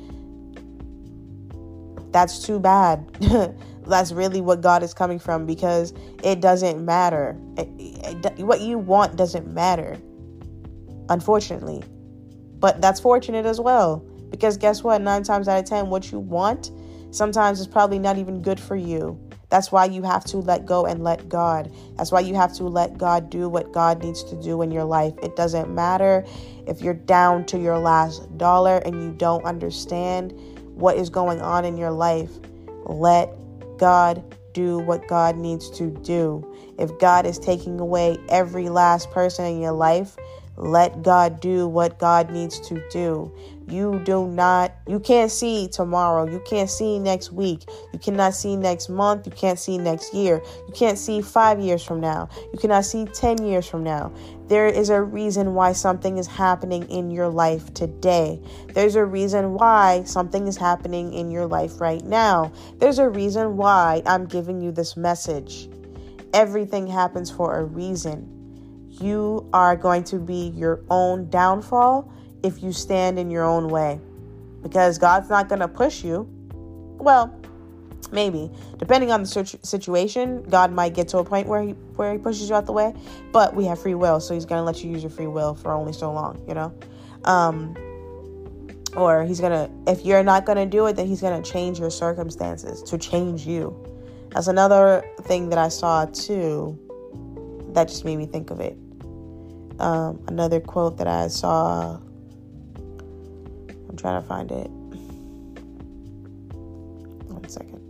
that's 2.12 2.44
too 2.46 2.60
bad. 2.60 3.04
that's 3.88 4.12
really 4.12 4.40
what 4.40 4.60
God 4.60 4.84
is 4.84 4.94
coming 4.94 5.18
from 5.18 5.46
because 5.46 5.92
it 6.22 6.40
doesn't 6.40 6.84
matter. 6.84 7.36
It, 7.58 7.68
it, 7.76 8.38
what 8.38 8.60
you 8.60 8.78
want 8.78 9.16
doesn't 9.16 9.52
matter, 9.52 9.98
unfortunately. 11.08 11.82
But 12.60 12.80
that's 12.80 13.00
fortunate 13.00 13.46
as 13.46 13.60
well 13.60 13.96
because 14.30 14.56
guess 14.56 14.84
what? 14.84 15.02
Nine 15.02 15.24
times 15.24 15.48
out 15.48 15.58
of 15.58 15.64
ten, 15.64 15.90
what 15.90 16.12
you 16.12 16.20
want 16.20 16.70
sometimes 17.10 17.58
is 17.58 17.66
probably 17.66 17.98
not 17.98 18.16
even 18.16 18.42
good 18.42 18.60
for 18.60 18.76
you. 18.76 19.18
That's 19.50 19.72
why 19.72 19.86
you 19.86 20.02
have 20.02 20.24
to 20.26 20.38
let 20.38 20.64
go 20.64 20.86
and 20.86 21.02
let 21.04 21.28
God. 21.28 21.70
That's 21.96 22.12
why 22.12 22.20
you 22.20 22.34
have 22.36 22.54
to 22.54 22.64
let 22.64 22.96
God 22.96 23.30
do 23.30 23.48
what 23.48 23.72
God 23.72 24.02
needs 24.02 24.24
to 24.24 24.40
do 24.40 24.62
in 24.62 24.70
your 24.70 24.84
life. 24.84 25.14
It 25.22 25.36
doesn't 25.36 25.74
matter 25.74 26.24
if 26.66 26.80
you're 26.80 26.94
down 26.94 27.44
to 27.46 27.58
your 27.58 27.78
last 27.78 28.38
dollar 28.38 28.78
and 28.78 29.02
you 29.02 29.12
don't 29.12 29.44
understand 29.44 30.32
what 30.74 30.96
is 30.96 31.10
going 31.10 31.40
on 31.40 31.64
in 31.64 31.76
your 31.76 31.90
life. 31.90 32.30
Let 32.84 33.34
God 33.76 34.22
do 34.52 34.78
what 34.78 35.06
God 35.08 35.36
needs 35.36 35.70
to 35.78 35.90
do. 35.90 36.46
If 36.78 36.96
God 36.98 37.26
is 37.26 37.38
taking 37.38 37.80
away 37.80 38.18
every 38.28 38.68
last 38.68 39.10
person 39.10 39.44
in 39.46 39.60
your 39.60 39.72
life, 39.72 40.16
let 40.56 41.02
God 41.02 41.40
do 41.40 41.66
what 41.66 41.98
God 41.98 42.30
needs 42.30 42.60
to 42.68 42.82
do. 42.90 43.32
You 43.70 44.00
do 44.04 44.26
not, 44.26 44.72
you 44.88 44.98
can't 44.98 45.30
see 45.30 45.68
tomorrow. 45.68 46.28
You 46.28 46.40
can't 46.40 46.68
see 46.68 46.98
next 46.98 47.30
week. 47.30 47.64
You 47.92 48.00
cannot 48.00 48.34
see 48.34 48.56
next 48.56 48.88
month. 48.88 49.26
You 49.26 49.32
can't 49.32 49.58
see 49.58 49.78
next 49.78 50.12
year. 50.12 50.42
You 50.66 50.74
can't 50.74 50.98
see 50.98 51.22
five 51.22 51.60
years 51.60 51.84
from 51.84 52.00
now. 52.00 52.28
You 52.52 52.58
cannot 52.58 52.84
see 52.84 53.04
10 53.04 53.44
years 53.44 53.68
from 53.68 53.84
now. 53.84 54.12
There 54.48 54.66
is 54.66 54.90
a 54.90 55.00
reason 55.00 55.54
why 55.54 55.72
something 55.72 56.18
is 56.18 56.26
happening 56.26 56.90
in 56.90 57.12
your 57.12 57.28
life 57.28 57.72
today. 57.72 58.42
There's 58.74 58.96
a 58.96 59.04
reason 59.04 59.54
why 59.54 60.02
something 60.02 60.48
is 60.48 60.56
happening 60.56 61.14
in 61.14 61.30
your 61.30 61.46
life 61.46 61.80
right 61.80 62.04
now. 62.04 62.52
There's 62.78 62.98
a 62.98 63.08
reason 63.08 63.56
why 63.56 64.02
I'm 64.04 64.26
giving 64.26 64.60
you 64.60 64.72
this 64.72 64.96
message. 64.96 65.68
Everything 66.32 66.88
happens 66.88 67.30
for 67.30 67.60
a 67.60 67.64
reason. 67.64 68.36
You 68.88 69.48
are 69.52 69.76
going 69.76 70.02
to 70.04 70.18
be 70.18 70.48
your 70.56 70.84
own 70.90 71.30
downfall 71.30 72.12
if 72.42 72.62
you 72.62 72.72
stand 72.72 73.18
in 73.18 73.30
your 73.30 73.44
own 73.44 73.68
way. 73.68 74.00
Because 74.62 74.98
God's 74.98 75.30
not 75.30 75.48
going 75.48 75.60
to 75.60 75.68
push 75.68 76.04
you. 76.04 76.28
Well, 76.98 77.34
maybe. 78.12 78.50
Depending 78.78 79.10
on 79.10 79.22
the 79.22 79.58
situation 79.62 80.42
god 80.44 80.72
might 80.72 80.94
get 80.94 81.08
to 81.08 81.18
a 81.18 81.24
point 81.24 81.46
where 81.46 81.62
he 81.62 81.72
where 81.96 82.12
he 82.12 82.18
pushes 82.18 82.48
you 82.48 82.54
out 82.54 82.66
the 82.66 82.72
way. 82.72 82.94
But 83.32 83.54
we 83.54 83.64
have 83.66 83.80
free 83.80 83.94
will 83.94 84.20
so 84.20 84.34
he's 84.34 84.44
to 84.58 84.64
let 84.64 84.82
you 84.82 84.90
use 84.90 85.02
your 85.02 85.10
free 85.10 85.26
will 85.26 85.54
for 85.54 85.72
only 85.72 85.92
so 85.92 86.12
long 86.12 86.42
you 86.48 86.54
know? 86.54 86.74
Um 87.24 87.76
or 88.96 89.24
he's 89.24 89.40
to 89.52 89.70
if 89.90 90.04
you're 90.04 90.22
not 90.24 90.44
to 90.58 90.66
do 90.66 90.86
it 90.86 90.96
then 90.96 91.06
he's 91.06 91.20
to 91.42 91.50
change 91.50 91.78
your 91.78 91.90
circumstances 91.90 92.82
to 92.82 92.98
change 92.98 93.46
you. 93.46 93.76
That's 94.32 94.46
another 94.46 95.04
thing 95.22 95.48
that 95.50 95.58
i 95.58 95.68
saw 95.68 96.06
too. 96.06 96.78
That 97.72 97.88
just 97.88 98.04
made 98.04 98.16
me 98.16 98.26
think 98.26 98.50
of 98.50 98.60
it. 98.60 98.76
Um, 99.80 100.22
another 100.28 100.60
quote 100.60 100.98
that 100.98 101.06
I 101.06 101.28
saw, 101.28 101.98
trying 104.00 104.20
to 104.20 104.26
find 104.26 104.50
it. 104.50 104.70
One 107.28 107.48
second. 107.48 107.80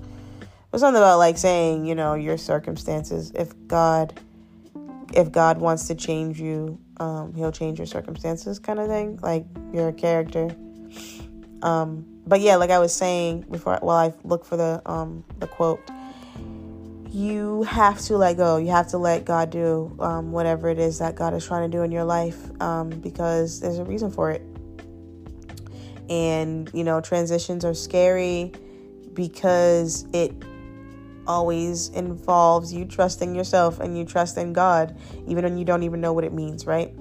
It 0.00 0.72
was 0.72 0.82
something 0.82 1.02
about 1.02 1.18
like 1.18 1.36
saying, 1.36 1.84
you 1.86 1.94
know, 1.94 2.14
your 2.14 2.38
circumstances. 2.38 3.32
If 3.34 3.52
God, 3.66 4.20
if 5.12 5.32
God 5.32 5.58
wants 5.58 5.88
to 5.88 5.94
change 5.94 6.40
you, 6.40 6.78
um, 6.98 7.34
He'll 7.34 7.52
change 7.52 7.78
your 7.78 7.86
circumstances, 7.86 8.58
kind 8.58 8.78
of 8.78 8.88
thing. 8.88 9.18
Like 9.22 9.46
your 9.72 9.92
character. 9.92 10.54
Um, 11.62 12.06
but 12.26 12.40
yeah, 12.40 12.56
like 12.56 12.70
I 12.70 12.78
was 12.78 12.94
saying 12.94 13.46
before, 13.50 13.78
while 13.82 13.96
I 13.96 14.14
look 14.22 14.44
for 14.44 14.56
the 14.56 14.80
um, 14.86 15.24
the 15.40 15.46
quote, 15.46 15.80
you 17.10 17.64
have 17.64 18.00
to 18.02 18.16
let 18.16 18.36
go. 18.36 18.56
You 18.56 18.68
have 18.68 18.88
to 18.88 18.98
let 18.98 19.24
God 19.24 19.50
do 19.50 19.96
um, 19.98 20.30
whatever 20.30 20.68
it 20.68 20.78
is 20.78 21.00
that 21.00 21.16
God 21.16 21.34
is 21.34 21.44
trying 21.44 21.68
to 21.68 21.76
do 21.76 21.82
in 21.82 21.90
your 21.90 22.04
life 22.04 22.38
um, 22.62 22.90
because 22.90 23.60
there's 23.60 23.78
a 23.78 23.84
reason 23.84 24.10
for 24.10 24.30
it. 24.30 24.42
And, 26.10 26.70
you 26.74 26.84
know, 26.84 27.00
transitions 27.00 27.64
are 27.64 27.72
scary 27.72 28.52
because 29.14 30.06
it 30.12 30.32
always 31.26 31.88
involves 31.90 32.72
you 32.72 32.84
trusting 32.84 33.34
yourself 33.34 33.80
and 33.80 33.96
you 33.96 34.04
trust 34.04 34.36
in 34.36 34.52
God, 34.52 34.96
even 35.28 35.44
when 35.44 35.56
you 35.56 35.64
don't 35.64 35.84
even 35.84 36.00
know 36.00 36.12
what 36.12 36.24
it 36.24 36.32
means, 36.32 36.66
right? 36.66 36.92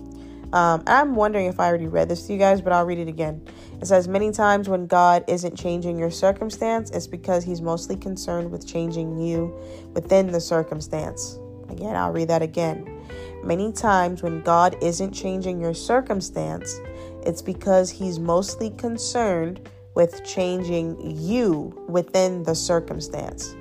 Um, 0.54 0.84
I'm 0.88 1.16
wondering 1.16 1.46
if 1.46 1.60
I 1.60 1.68
already 1.68 1.88
read 1.88 2.10
this 2.10 2.26
to 2.28 2.34
you 2.34 2.40
guys, 2.40 2.62
but 2.62 2.74
I'll 2.74 2.86
read 2.86 2.98
it 2.98 3.08
again. 3.08 3.46
It 3.82 3.86
says, 3.86 4.08
Many 4.08 4.32
times 4.32 4.68
when 4.68 4.88
God 4.88 5.24
isn't 5.28 5.56
changing 5.56 6.00
your 6.00 6.10
circumstance, 6.10 6.90
it's 6.90 7.08
because 7.08 7.44
He's 7.44 7.62
mostly 7.62 7.96
concerned 7.96 8.52
with 8.52 8.68
changing 8.68 9.20
you 9.20 9.56
within 9.94 10.32
the 10.32 10.42
circumstance. 10.42 11.38
Again, 11.70 11.96
I'll 11.96 12.12
read 12.12 12.30
that 12.30 12.42
again. 12.42 13.00
Many 13.44 13.72
times 13.72 14.24
when 14.24 14.42
God 14.42 14.76
isn't 14.82 15.12
changing 15.12 15.62
your 15.62 15.76
circumstance, 15.76 16.80
it's 17.26 17.42
because 17.42 17.90
He's 17.90 18.20
mostly 18.20 18.70
concerned 18.72 19.70
with 19.96 20.24
changing 20.26 20.98
you 21.18 21.86
within 21.88 22.44
the 22.44 22.56
circumstance. 22.56 23.56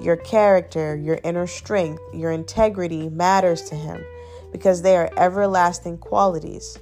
Your 0.00 0.16
character, 0.16 0.96
your 0.96 1.18
inner 1.24 1.46
strength, 1.46 2.02
your 2.12 2.30
integrity 2.30 3.08
matters 3.08 3.62
to 3.68 3.74
Him 3.74 4.04
because 4.52 4.82
they 4.82 4.96
are 4.96 5.10
everlasting 5.16 5.98
qualities. 5.98 6.78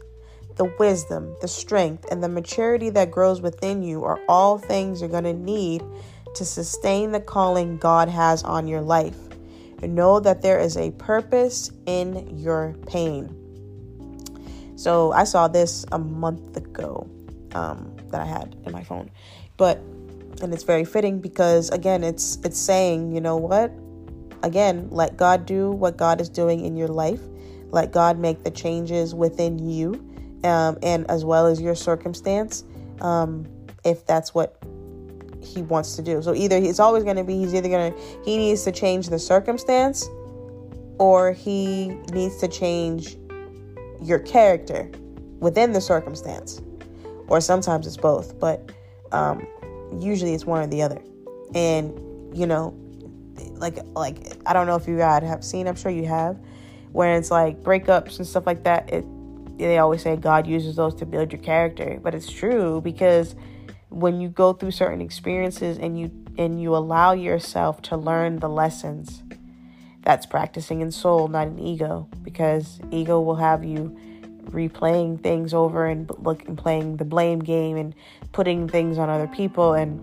The 0.57 0.73
wisdom, 0.79 1.35
the 1.41 1.49
strength, 1.49 2.07
and 2.11 2.23
the 2.23 2.29
maturity 2.29 2.91
that 2.91 3.11
grows 3.11 3.41
within 3.41 3.83
you 3.83 4.05
are 4.05 4.21
all 4.29 4.59
things 4.59 5.01
you're 5.01 5.09
going 5.09 5.25
to 5.25 5.33
need 5.33 5.83
to 6.35 6.45
sustain 6.45 7.13
the 7.13 7.21
calling 7.21 7.79
God 7.79 8.09
has 8.09 8.43
on 8.43 8.67
your 8.67 8.83
life. 8.83 9.17
And 9.83 9.95
know 9.95 10.21
that 10.21 10.43
there 10.43 10.61
is 10.61 10.77
a 10.77 10.93
purpose 10.93 11.73
in 11.87 12.39
your 12.39 12.77
pain. 12.87 13.42
So 14.83 15.13
I 15.13 15.25
saw 15.25 15.49
this 15.49 15.85
a 15.93 15.99
month 15.99 16.57
ago 16.57 17.09
um, 17.55 17.95
that 18.11 18.21
I 18.21 18.27
had 18.27 18.57
in 18.67 18.73
my 18.73 18.83
phone, 18.83 19.11
but 19.57 19.77
and 20.43 20.53
it's 20.53 20.65
very 20.65 20.85
fitting 20.85 21.21
because 21.21 21.71
again, 21.71 22.03
it's 22.03 22.39
it's 22.45 22.59
saying, 22.59 23.15
you 23.15 23.21
know 23.21 23.37
what? 23.37 23.73
Again, 24.43 24.89
let 24.91 25.17
God 25.17 25.47
do 25.47 25.71
what 25.71 25.97
God 25.97 26.21
is 26.21 26.29
doing 26.29 26.65
in 26.65 26.77
your 26.77 26.89
life 26.89 27.21
let 27.73 27.91
God 27.91 28.19
make 28.19 28.45
the 28.45 28.51
changes 28.51 29.15
within 29.15 29.59
you 29.59 29.95
um, 30.45 30.79
and 30.83 31.11
as 31.11 31.25
well 31.25 31.47
as 31.47 31.61
your 31.61 31.75
circumstance 31.75 32.65
um, 33.01 33.47
if 33.85 34.07
that's 34.07 34.35
what 34.35 34.59
he 35.43 35.63
wants 35.63 35.97
to 35.97 36.03
do. 36.03 36.23
So 36.23 36.35
either 36.35 36.57
it's 36.57 36.79
always 36.79 37.03
going 37.03 37.17
to 37.17 37.25
be 37.25 37.39
he's 37.39 37.55
either 37.55 37.69
going 37.69 37.93
to 37.93 37.99
he 38.25 38.37
needs 38.37 38.63
to 38.65 38.73
change 38.73 39.09
the 39.09 39.19
circumstance 39.19 40.07
or 40.99 41.33
he 41.33 41.89
needs 42.13 42.37
to 42.39 42.47
change 42.47 43.17
your 44.03 44.19
character 44.19 44.91
within 45.39 45.73
the 45.73 45.81
circumstance. 45.81 46.61
Or 47.29 47.41
sometimes 47.41 47.87
it's 47.87 47.97
both, 47.97 48.39
but 48.39 48.71
um, 49.13 49.47
usually 49.99 50.35
it's 50.35 50.45
one 50.45 50.63
or 50.63 50.67
the 50.67 50.83
other. 50.83 51.01
And 51.55 51.93
you 52.37 52.47
know, 52.47 52.75
like 53.55 53.79
like 53.95 54.19
I 54.47 54.53
don't 54.53 54.67
know 54.67 54.77
if 54.77 54.87
you 54.87 54.99
guys 54.99 55.23
have 55.23 55.45
seen, 55.45 55.67
I'm 55.67 55.77
sure 55.77 55.91
you 55.91 56.07
have, 56.07 56.39
when 56.93 57.17
it's 57.17 57.31
like 57.31 57.63
breakups 57.63 58.19
and 58.19 58.27
stuff 58.27 58.47
like 58.47 58.65
that, 58.65 58.93
it 58.93 59.05
they 59.59 59.79
always 59.79 60.03
say 60.03 60.17
God 60.17 60.47
uses 60.47 60.77
those 60.77 60.95
to 60.97 61.07
build 61.07 61.33
your 61.33 61.41
character, 61.41 61.99
but 62.03 62.15
it's 62.15 62.31
true 62.31 62.81
because 62.81 63.35
when 63.91 64.21
you 64.21 64.29
go 64.29 64.53
through 64.53 64.71
certain 64.71 65.01
experiences 65.01 65.79
and 65.79 65.99
you 65.99 66.11
and 66.39 66.61
you 66.61 66.75
allow 66.75 67.13
yourself 67.13 67.83
to 67.83 67.97
learn 67.97 68.39
the 68.39 68.49
lessons, 68.49 69.23
that's 70.03 70.27
practicing 70.27 70.81
in 70.81 70.91
soul, 70.91 71.29
not 71.29 71.47
in 71.47 71.59
ego, 71.59 72.09
because 72.23 72.81
ego 72.91 73.21
will 73.21 73.37
have 73.37 73.65
you 73.65 73.97
replaying 74.47 75.23
things 75.23 75.55
over 75.55 75.87
and 75.87 76.11
look 76.19 76.47
and 76.49 76.59
playing 76.59 76.97
the 76.97 77.05
blame 77.05 77.39
game 77.39 77.77
and 77.77 77.95
putting 78.33 78.69
things 78.69 78.99
on 78.99 79.09
other 79.09 79.29
people 79.29 79.75
and 79.75 80.01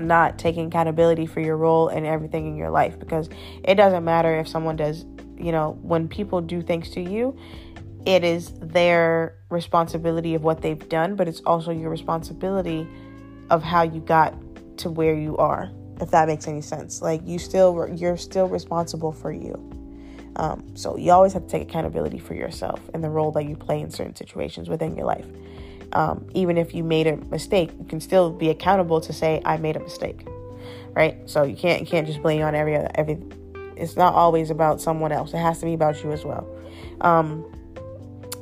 not 0.00 0.38
taking 0.38 0.68
accountability 0.68 1.26
for 1.26 1.40
your 1.40 1.56
role 1.56 1.88
and 1.88 2.06
everything 2.06 2.46
in 2.46 2.56
your 2.56 2.70
life 2.70 2.98
because 2.98 3.28
it 3.64 3.74
doesn't 3.74 4.04
matter 4.04 4.38
if 4.38 4.48
someone 4.48 4.76
does 4.76 5.04
you 5.42 5.52
know, 5.52 5.76
when 5.82 6.08
people 6.08 6.40
do 6.40 6.62
things 6.62 6.90
to 6.90 7.00
you, 7.00 7.36
it 8.06 8.24
is 8.24 8.52
their 8.60 9.36
responsibility 9.50 10.34
of 10.34 10.44
what 10.44 10.62
they've 10.62 10.88
done, 10.88 11.16
but 11.16 11.28
it's 11.28 11.40
also 11.40 11.72
your 11.72 11.90
responsibility 11.90 12.86
of 13.50 13.62
how 13.62 13.82
you 13.82 14.00
got 14.00 14.34
to 14.78 14.88
where 14.88 15.14
you 15.14 15.36
are. 15.36 15.70
If 16.00 16.10
that 16.10 16.26
makes 16.26 16.48
any 16.48 16.62
sense, 16.62 17.02
like 17.02 17.20
you 17.26 17.38
still 17.38 17.88
you're 17.94 18.16
still 18.16 18.48
responsible 18.48 19.12
for 19.12 19.32
you. 19.32 19.54
Um, 20.36 20.64
so 20.74 20.96
you 20.96 21.12
always 21.12 21.34
have 21.34 21.42
to 21.42 21.48
take 21.48 21.62
accountability 21.62 22.18
for 22.18 22.34
yourself 22.34 22.80
and 22.94 23.04
the 23.04 23.10
role 23.10 23.32
that 23.32 23.44
you 23.44 23.54
play 23.54 23.80
in 23.80 23.90
certain 23.90 24.16
situations 24.16 24.68
within 24.68 24.96
your 24.96 25.04
life. 25.04 25.26
Um, 25.92 26.26
even 26.32 26.56
if 26.56 26.74
you 26.74 26.82
made 26.82 27.06
a 27.06 27.16
mistake, 27.16 27.70
you 27.78 27.84
can 27.84 28.00
still 28.00 28.30
be 28.30 28.48
accountable 28.48 29.00
to 29.02 29.12
say 29.12 29.42
I 29.44 29.58
made 29.58 29.76
a 29.76 29.80
mistake, 29.80 30.26
right? 30.94 31.18
So 31.28 31.42
you 31.42 31.56
can't 31.56 31.80
you 31.80 31.86
can't 31.86 32.06
just 32.06 32.22
blame 32.22 32.42
on 32.42 32.54
every 32.54 32.76
every 32.76 33.18
it's 33.76 33.96
not 33.96 34.14
always 34.14 34.50
about 34.50 34.80
someone 34.80 35.12
else. 35.12 35.34
It 35.34 35.38
has 35.38 35.58
to 35.60 35.66
be 35.66 35.74
about 35.74 36.02
you 36.02 36.12
as 36.12 36.24
well. 36.24 36.48
Um, 37.00 37.44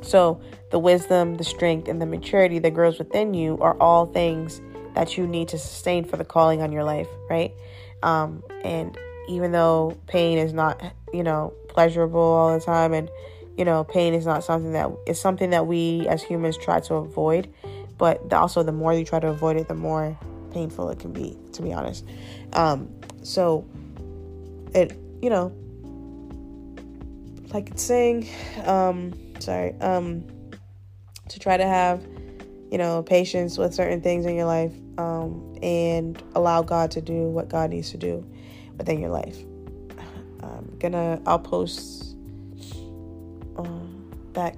so 0.01 0.41
the 0.71 0.79
wisdom, 0.79 1.35
the 1.35 1.43
strength, 1.43 1.87
and 1.87 2.01
the 2.01 2.05
maturity 2.05 2.59
that 2.59 2.73
grows 2.73 2.97
within 2.99 3.33
you 3.33 3.57
are 3.59 3.77
all 3.79 4.05
things 4.05 4.61
that 4.93 5.17
you 5.17 5.27
need 5.27 5.47
to 5.49 5.57
sustain 5.57 6.05
for 6.05 6.17
the 6.17 6.25
calling 6.25 6.61
on 6.61 6.71
your 6.71 6.83
life, 6.83 7.07
right? 7.29 7.53
Um, 8.03 8.43
and 8.63 8.97
even 9.29 9.51
though 9.51 9.97
pain 10.07 10.37
is 10.37 10.53
not, 10.53 10.81
you 11.13 11.23
know, 11.23 11.53
pleasurable 11.69 12.19
all 12.19 12.57
the 12.57 12.63
time, 12.63 12.93
and 12.93 13.09
you 13.57 13.65
know, 13.65 13.83
pain 13.83 14.13
is 14.13 14.25
not 14.25 14.43
something 14.43 14.73
that 14.73 14.89
is 15.05 15.19
something 15.19 15.51
that 15.51 15.67
we 15.67 16.07
as 16.07 16.23
humans 16.23 16.57
try 16.57 16.79
to 16.81 16.95
avoid, 16.95 17.53
but 17.97 18.31
also 18.33 18.63
the 18.63 18.71
more 18.71 18.93
you 18.93 19.05
try 19.05 19.19
to 19.19 19.27
avoid 19.27 19.57
it, 19.57 19.67
the 19.67 19.75
more 19.75 20.17
painful 20.51 20.89
it 20.89 20.99
can 20.99 21.11
be. 21.11 21.37
To 21.53 21.61
be 21.61 21.73
honest, 21.73 22.05
um, 22.53 22.89
so 23.23 23.65
it 24.73 24.97
you 25.21 25.29
know, 25.29 25.53
like 27.53 27.69
it's 27.69 27.83
saying, 27.83 28.27
um, 28.65 29.13
sorry, 29.39 29.73
um, 29.81 30.25
to 31.29 31.39
try 31.39 31.57
to 31.57 31.65
have, 31.65 32.03
you 32.71 32.77
know, 32.77 33.03
patience 33.03 33.57
with 33.57 33.73
certain 33.73 34.01
things 34.01 34.25
in 34.25 34.35
your 34.35 34.45
life, 34.45 34.73
um, 34.97 35.55
and 35.61 36.21
allow 36.35 36.61
God 36.61 36.89
to 36.91 37.01
do 37.01 37.27
what 37.27 37.49
God 37.49 37.69
needs 37.69 37.91
to 37.91 37.97
do 37.97 38.25
within 38.77 38.99
your 38.99 39.09
life. 39.09 39.37
I'm 40.41 40.77
gonna, 40.79 41.21
I'll 41.25 41.37
post 41.37 42.15
uh, 43.57 43.67
that 44.33 44.55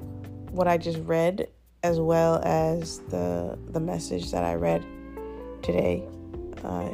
what 0.51 0.67
I 0.67 0.77
just 0.77 0.99
read 0.99 1.49
as 1.81 1.99
well 1.99 2.39
as 2.45 2.99
the 3.09 3.57
the 3.69 3.79
message 3.79 4.31
that 4.31 4.43
I 4.43 4.53
read 4.53 4.85
today. 5.63 6.03
Uh, 6.63 6.89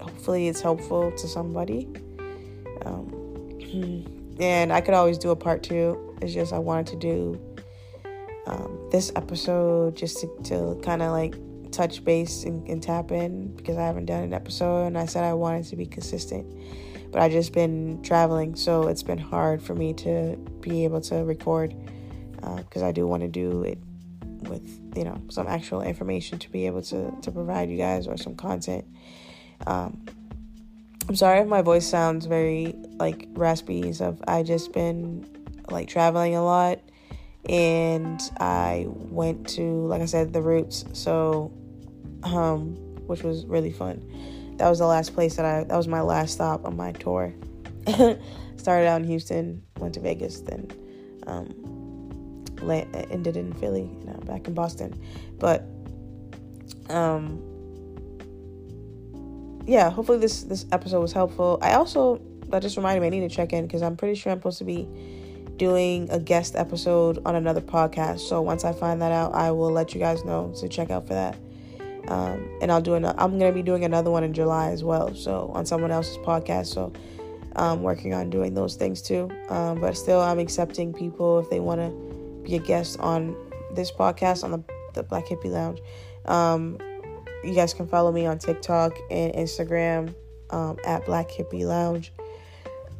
hopefully, 0.00 0.48
it's 0.48 0.62
helpful 0.62 1.12
to 1.12 1.28
somebody. 1.28 1.86
Um, 2.86 4.06
and 4.40 4.72
I 4.72 4.80
could 4.80 4.94
always 4.94 5.18
do 5.18 5.30
a 5.30 5.36
part 5.36 5.62
two. 5.62 6.16
It's 6.22 6.32
just 6.32 6.54
I 6.54 6.58
wanted 6.58 6.86
to 6.88 6.96
do 6.96 7.40
um, 8.46 8.88
this 8.90 9.12
episode 9.16 9.96
just 9.96 10.20
to, 10.20 10.28
to 10.44 10.80
kind 10.82 11.02
of 11.02 11.10
like 11.10 11.34
touch 11.72 12.04
base 12.04 12.44
and, 12.44 12.66
and, 12.68 12.82
tap 12.82 13.10
in 13.10 13.54
because 13.56 13.76
I 13.76 13.84
haven't 13.84 14.06
done 14.06 14.22
an 14.22 14.32
episode 14.32 14.86
and 14.86 14.96
I 14.96 15.06
said 15.06 15.24
I 15.24 15.34
wanted 15.34 15.64
to 15.66 15.76
be 15.76 15.84
consistent. 15.84 16.46
But 17.10 17.22
I 17.22 17.28
just 17.28 17.52
been 17.52 18.02
traveling, 18.02 18.56
so 18.56 18.88
it's 18.88 19.02
been 19.02 19.18
hard 19.18 19.62
for 19.62 19.74
me 19.74 19.92
to 19.94 20.36
be 20.60 20.84
able 20.84 21.00
to 21.02 21.16
record 21.24 21.74
because 22.34 22.82
uh, 22.82 22.86
I 22.86 22.92
do 22.92 23.06
want 23.06 23.22
to 23.22 23.28
do 23.28 23.62
it 23.62 23.78
with 24.42 24.80
you 24.96 25.04
know 25.04 25.20
some 25.28 25.46
actual 25.46 25.82
information 25.82 26.38
to 26.38 26.50
be 26.50 26.66
able 26.66 26.82
to 26.82 27.12
to 27.22 27.30
provide 27.30 27.70
you 27.70 27.76
guys 27.76 28.06
or 28.06 28.16
some 28.16 28.34
content. 28.34 28.84
Um, 29.66 30.04
I'm 31.08 31.16
sorry 31.16 31.40
if 31.40 31.46
my 31.46 31.62
voice 31.62 31.86
sounds 31.86 32.26
very 32.26 32.74
like 32.98 33.28
raspy 33.32 33.92
stuff. 33.92 34.16
I 34.26 34.42
just 34.42 34.72
been 34.72 35.26
like 35.70 35.88
traveling 35.88 36.34
a 36.34 36.44
lot 36.44 36.80
and 37.48 38.20
I 38.38 38.86
went 38.88 39.48
to 39.50 39.86
like 39.86 40.02
I 40.02 40.06
said 40.06 40.32
the 40.32 40.42
roots 40.42 40.84
so 40.92 41.52
um 42.22 42.76
which 43.06 43.22
was 43.22 43.46
really 43.46 43.72
fun. 43.72 44.02
That 44.56 44.68
was 44.68 44.78
the 44.78 44.86
last 44.86 45.14
place 45.14 45.36
that 45.36 45.44
I 45.44 45.64
that 45.64 45.76
was 45.76 45.88
my 45.88 46.00
last 46.00 46.34
stop 46.34 46.64
on 46.64 46.76
my 46.76 46.92
tour. 46.92 47.34
started 48.56 48.86
out 48.86 49.00
in 49.00 49.06
Houston, 49.06 49.62
went 49.78 49.94
to 49.94 50.00
Vegas, 50.00 50.40
then 50.40 50.68
um, 51.26 51.46
ended 53.10 53.36
in 53.36 53.52
Philly, 53.54 53.88
you 54.00 54.06
know, 54.06 54.18
back 54.24 54.48
in 54.48 54.54
Boston. 54.54 55.00
But 55.38 55.64
um, 56.88 57.42
yeah, 59.66 59.90
hopefully 59.90 60.18
this 60.18 60.42
this 60.42 60.66
episode 60.72 61.00
was 61.00 61.12
helpful. 61.12 61.58
I 61.62 61.74
also 61.74 62.20
that 62.48 62.62
just 62.62 62.76
reminded 62.76 63.00
me 63.00 63.06
I 63.06 63.10
need 63.10 63.28
to 63.28 63.34
check 63.34 63.52
in 63.52 63.66
because 63.66 63.82
I'm 63.82 63.96
pretty 63.96 64.14
sure 64.14 64.32
I'm 64.32 64.38
supposed 64.38 64.58
to 64.58 64.64
be 64.64 64.88
doing 65.56 66.08
a 66.10 66.18
guest 66.18 66.56
episode 66.56 67.20
on 67.24 67.36
another 67.36 67.60
podcast. 67.60 68.20
So 68.20 68.42
once 68.42 68.64
I 68.64 68.72
find 68.72 69.00
that 69.02 69.12
out, 69.12 69.34
I 69.34 69.50
will 69.50 69.70
let 69.70 69.94
you 69.94 70.00
guys 70.00 70.24
know 70.24 70.52
to 70.60 70.68
check 70.68 70.90
out 70.90 71.06
for 71.06 71.14
that. 71.14 71.36
Um, 72.08 72.48
and 72.60 72.70
I'll 72.70 72.82
do 72.82 72.94
another. 72.94 73.18
I'm 73.18 73.38
gonna 73.38 73.52
be 73.52 73.62
doing 73.62 73.84
another 73.84 74.10
one 74.10 74.22
in 74.22 74.32
July 74.32 74.70
as 74.70 74.84
well. 74.84 75.14
So 75.14 75.50
on 75.54 75.66
someone 75.66 75.90
else's 75.90 76.18
podcast. 76.18 76.66
So 76.66 76.92
I'm 77.56 77.82
working 77.82 78.14
on 78.14 78.30
doing 78.30 78.54
those 78.54 78.76
things 78.76 79.02
too. 79.02 79.30
Um, 79.48 79.80
but 79.80 79.96
still, 79.96 80.20
I'm 80.20 80.38
accepting 80.38 80.92
people 80.92 81.40
if 81.40 81.50
they 81.50 81.60
want 81.60 81.80
to 81.80 82.42
be 82.44 82.54
a 82.56 82.60
guest 82.60 83.00
on 83.00 83.34
this 83.74 83.90
podcast 83.90 84.44
on 84.44 84.50
the 84.52 84.62
the 84.94 85.02
Black 85.02 85.26
Hippie 85.26 85.50
Lounge. 85.50 85.80
Um, 86.24 86.78
you 87.44 87.54
guys 87.54 87.72
can 87.74 87.86
follow 87.86 88.10
me 88.10 88.26
on 88.26 88.38
TikTok 88.38 88.96
and 89.10 89.32
Instagram 89.34 90.14
um, 90.50 90.78
at 90.84 91.04
Black 91.06 91.30
Hippie 91.30 91.64
Lounge. 91.64 92.12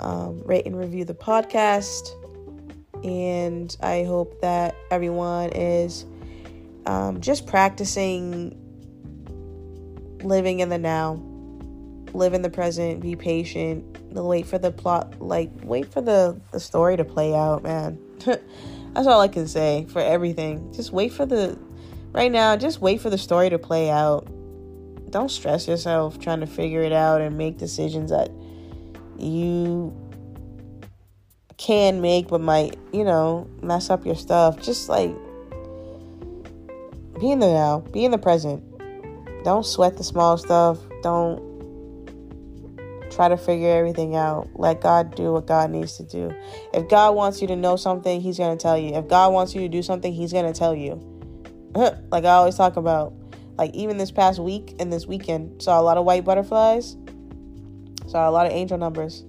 Um, 0.00 0.42
rate 0.44 0.66
and 0.66 0.78
review 0.78 1.04
the 1.04 1.14
podcast. 1.14 2.10
And 3.04 3.74
I 3.80 4.04
hope 4.04 4.40
that 4.40 4.74
everyone 4.90 5.50
is 5.50 6.04
um, 6.86 7.20
just 7.20 7.46
practicing 7.46 8.62
living 10.22 10.60
in 10.60 10.68
the 10.68 10.78
now, 10.78 11.22
live 12.12 12.34
in 12.34 12.42
the 12.42 12.50
present, 12.50 13.00
be 13.00 13.16
patient, 13.16 13.84
wait 14.12 14.46
for 14.46 14.58
the 14.58 14.72
plot, 14.72 15.20
like, 15.20 15.50
wait 15.62 15.92
for 15.92 16.00
the, 16.00 16.40
the 16.52 16.60
story 16.60 16.96
to 16.96 17.04
play 17.04 17.34
out, 17.34 17.62
man. 17.62 17.98
That's 18.24 19.06
all 19.06 19.20
I 19.20 19.28
can 19.28 19.46
say 19.46 19.86
for 19.90 20.00
everything. 20.00 20.72
Just 20.72 20.90
wait 20.92 21.12
for 21.12 21.26
the, 21.26 21.58
right 22.12 22.32
now, 22.32 22.56
just 22.56 22.80
wait 22.80 23.00
for 23.00 23.10
the 23.10 23.18
story 23.18 23.50
to 23.50 23.58
play 23.58 23.90
out 23.90 24.26
don't 25.10 25.30
stress 25.30 25.68
yourself 25.68 26.18
trying 26.18 26.40
to 26.40 26.46
figure 26.46 26.82
it 26.82 26.92
out 26.92 27.20
and 27.20 27.38
make 27.38 27.58
decisions 27.58 28.10
that 28.10 28.30
you 29.18 29.94
can 31.56 32.00
make 32.00 32.28
but 32.28 32.40
might, 32.40 32.76
you 32.92 33.04
know, 33.04 33.48
mess 33.62 33.90
up 33.90 34.04
your 34.04 34.14
stuff. 34.14 34.60
Just 34.60 34.88
like 34.88 35.14
be 37.18 37.30
in 37.30 37.38
the 37.38 37.46
now, 37.46 37.80
be 37.92 38.04
in 38.04 38.10
the 38.10 38.18
present. 38.18 38.62
Don't 39.44 39.64
sweat 39.64 39.96
the 39.96 40.04
small 40.04 40.36
stuff. 40.36 40.78
Don't 41.02 41.40
try 43.10 43.28
to 43.28 43.36
figure 43.36 43.70
everything 43.70 44.14
out. 44.14 44.48
Let 44.54 44.80
God 44.80 45.14
do 45.14 45.32
what 45.32 45.46
God 45.46 45.70
needs 45.70 45.96
to 45.96 46.02
do. 46.02 46.34
If 46.74 46.88
God 46.88 47.14
wants 47.14 47.40
you 47.40 47.48
to 47.48 47.56
know 47.56 47.76
something, 47.76 48.20
He's 48.20 48.38
going 48.38 48.56
to 48.56 48.62
tell 48.62 48.76
you. 48.76 48.94
If 48.94 49.08
God 49.08 49.32
wants 49.32 49.54
you 49.54 49.62
to 49.62 49.68
do 49.68 49.82
something, 49.82 50.12
He's 50.12 50.32
going 50.32 50.52
to 50.52 50.58
tell 50.58 50.74
you. 50.74 51.00
like 51.74 52.24
I 52.24 52.32
always 52.32 52.56
talk 52.56 52.76
about 52.76 53.14
like 53.56 53.74
even 53.74 53.96
this 53.96 54.10
past 54.10 54.38
week 54.38 54.74
and 54.78 54.92
this 54.92 55.06
weekend, 55.06 55.62
saw 55.62 55.80
a 55.80 55.82
lot 55.82 55.96
of 55.96 56.04
white 56.04 56.24
butterflies. 56.24 56.96
Saw 58.06 58.28
a 58.28 58.30
lot 58.30 58.46
of 58.46 58.52
angel 58.52 58.78
numbers. 58.78 59.24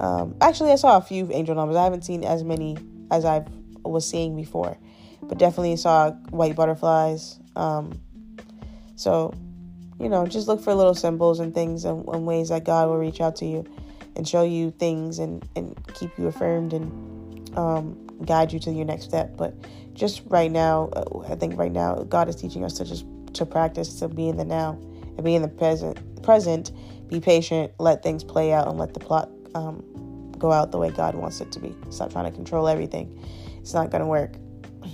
Um, 0.00 0.34
actually, 0.40 0.72
I 0.72 0.76
saw 0.76 0.96
a 0.96 1.02
few 1.02 1.30
angel 1.32 1.54
numbers. 1.54 1.76
I 1.76 1.84
haven't 1.84 2.04
seen 2.04 2.24
as 2.24 2.44
many 2.44 2.76
as 3.10 3.24
I 3.24 3.44
was 3.84 4.08
seeing 4.08 4.36
before, 4.36 4.78
but 5.22 5.38
definitely 5.38 5.76
saw 5.76 6.10
white 6.30 6.56
butterflies. 6.56 7.38
Um, 7.56 8.00
so, 8.96 9.34
you 10.00 10.08
know, 10.08 10.26
just 10.26 10.48
look 10.48 10.60
for 10.60 10.74
little 10.74 10.94
symbols 10.94 11.40
and 11.40 11.54
things 11.54 11.84
and, 11.84 12.06
and, 12.08 12.26
ways 12.26 12.48
that 12.48 12.64
God 12.64 12.88
will 12.88 12.98
reach 12.98 13.20
out 13.20 13.36
to 13.36 13.46
you 13.46 13.64
and 14.16 14.26
show 14.26 14.42
you 14.42 14.70
things 14.70 15.18
and, 15.18 15.46
and 15.56 15.76
keep 15.94 16.16
you 16.18 16.26
affirmed 16.26 16.72
and 16.72 17.58
um, 17.58 18.06
guide 18.24 18.52
you 18.52 18.58
to 18.60 18.70
your 18.70 18.84
next 18.84 19.04
step. 19.04 19.36
But 19.36 19.54
just 19.94 20.22
right 20.26 20.50
now, 20.50 20.88
uh, 20.94 21.20
I 21.30 21.34
think 21.34 21.58
right 21.58 21.72
now, 21.72 21.96
God 21.96 22.28
is 22.28 22.36
teaching 22.36 22.64
us 22.64 22.74
to 22.74 22.84
just 22.84 23.04
to 23.34 23.46
practice 23.46 23.98
to 24.00 24.08
be 24.08 24.28
in 24.28 24.36
the 24.36 24.44
now 24.44 24.78
and 25.16 25.24
be 25.24 25.34
in 25.34 25.42
the 25.42 25.48
present. 25.48 25.98
Present, 26.22 26.72
be 27.08 27.20
patient, 27.20 27.72
let 27.78 28.02
things 28.02 28.22
play 28.22 28.52
out, 28.52 28.68
and 28.68 28.78
let 28.78 28.94
the 28.94 29.00
plot 29.00 29.28
um, 29.54 30.32
go 30.38 30.52
out 30.52 30.72
the 30.72 30.78
way 30.78 30.90
God 30.90 31.14
wants 31.14 31.40
it 31.40 31.52
to 31.52 31.60
be. 31.60 31.74
Stop 31.90 32.12
trying 32.12 32.24
to 32.24 32.30
control 32.30 32.68
everything. 32.68 33.18
It's 33.60 33.74
not 33.74 33.90
going 33.90 34.00
to 34.00 34.06
work. 34.06 34.34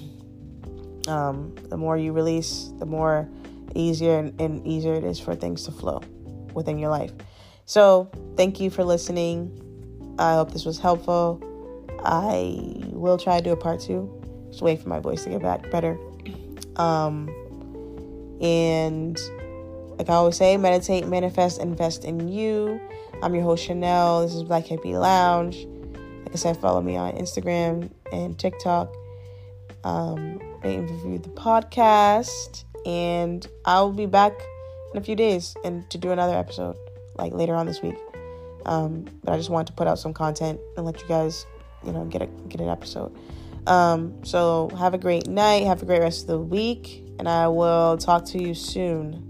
Um, 1.06 1.54
the 1.70 1.78
more 1.78 1.96
you 1.96 2.12
release, 2.12 2.70
the 2.80 2.84
more 2.84 3.26
easier 3.74 4.18
and, 4.18 4.38
and 4.38 4.66
easier 4.66 4.92
it 4.92 5.04
is 5.04 5.18
for 5.18 5.34
things 5.34 5.62
to 5.62 5.72
flow 5.72 6.02
within 6.52 6.78
your 6.78 6.90
life. 6.90 7.12
So, 7.64 8.10
thank 8.36 8.60
you 8.60 8.68
for 8.68 8.84
listening. 8.84 10.14
I 10.18 10.34
hope 10.34 10.52
this 10.52 10.66
was 10.66 10.78
helpful. 10.78 11.42
I 12.04 12.74
will 12.92 13.16
try 13.16 13.38
to 13.38 13.42
do 13.42 13.52
a 13.52 13.56
part 13.56 13.80
two. 13.80 14.12
Just 14.50 14.60
wait 14.60 14.82
for 14.82 14.90
my 14.90 15.00
voice 15.00 15.24
to 15.24 15.30
get 15.30 15.40
back 15.40 15.70
better. 15.70 15.98
Um, 16.76 17.28
and 18.40 19.18
like 19.98 20.08
I 20.08 20.14
always 20.14 20.36
say, 20.36 20.56
meditate, 20.56 21.08
manifest, 21.08 21.60
invest 21.60 22.04
in 22.04 22.28
you. 22.28 22.80
I'm 23.20 23.34
your 23.34 23.42
host, 23.42 23.64
Chanel. 23.64 24.22
This 24.22 24.34
is 24.34 24.44
Black 24.44 24.64
Hippie 24.64 24.98
Lounge. 24.98 25.66
Like 26.24 26.34
I 26.34 26.36
said, 26.36 26.56
follow 26.56 26.80
me 26.80 26.96
on 26.96 27.14
Instagram 27.14 27.90
and 28.12 28.38
TikTok. 28.38 28.94
Um, 29.82 30.38
rate 30.62 30.76
and 30.76 30.88
review 30.88 31.18
the 31.18 31.30
podcast. 31.30 32.64
And 32.86 33.44
I'll 33.64 33.90
be 33.90 34.06
back 34.06 34.32
in 34.92 35.00
a 35.00 35.02
few 35.02 35.16
days 35.16 35.56
and 35.64 35.88
to 35.90 35.98
do 35.98 36.12
another 36.12 36.36
episode, 36.36 36.76
like 37.16 37.32
later 37.32 37.56
on 37.56 37.66
this 37.66 37.82
week. 37.82 37.96
Um, 38.66 39.04
but 39.24 39.32
I 39.32 39.36
just 39.36 39.50
wanted 39.50 39.66
to 39.68 39.72
put 39.72 39.88
out 39.88 39.98
some 39.98 40.14
content 40.14 40.60
and 40.76 40.86
let 40.86 41.00
you 41.00 41.08
guys, 41.08 41.44
you 41.84 41.90
know, 41.90 42.04
get 42.04 42.22
a 42.22 42.26
get 42.26 42.60
an 42.60 42.68
episode. 42.68 43.16
Um, 43.66 44.24
so 44.24 44.70
have 44.78 44.94
a 44.94 44.98
great 44.98 45.26
night. 45.26 45.66
Have 45.66 45.82
a 45.82 45.86
great 45.86 46.00
rest 46.00 46.22
of 46.22 46.28
the 46.28 46.38
week 46.38 47.02
and 47.18 47.28
I 47.28 47.48
will 47.48 47.98
talk 47.98 48.24
to 48.26 48.40
you 48.40 48.54
soon. 48.54 49.27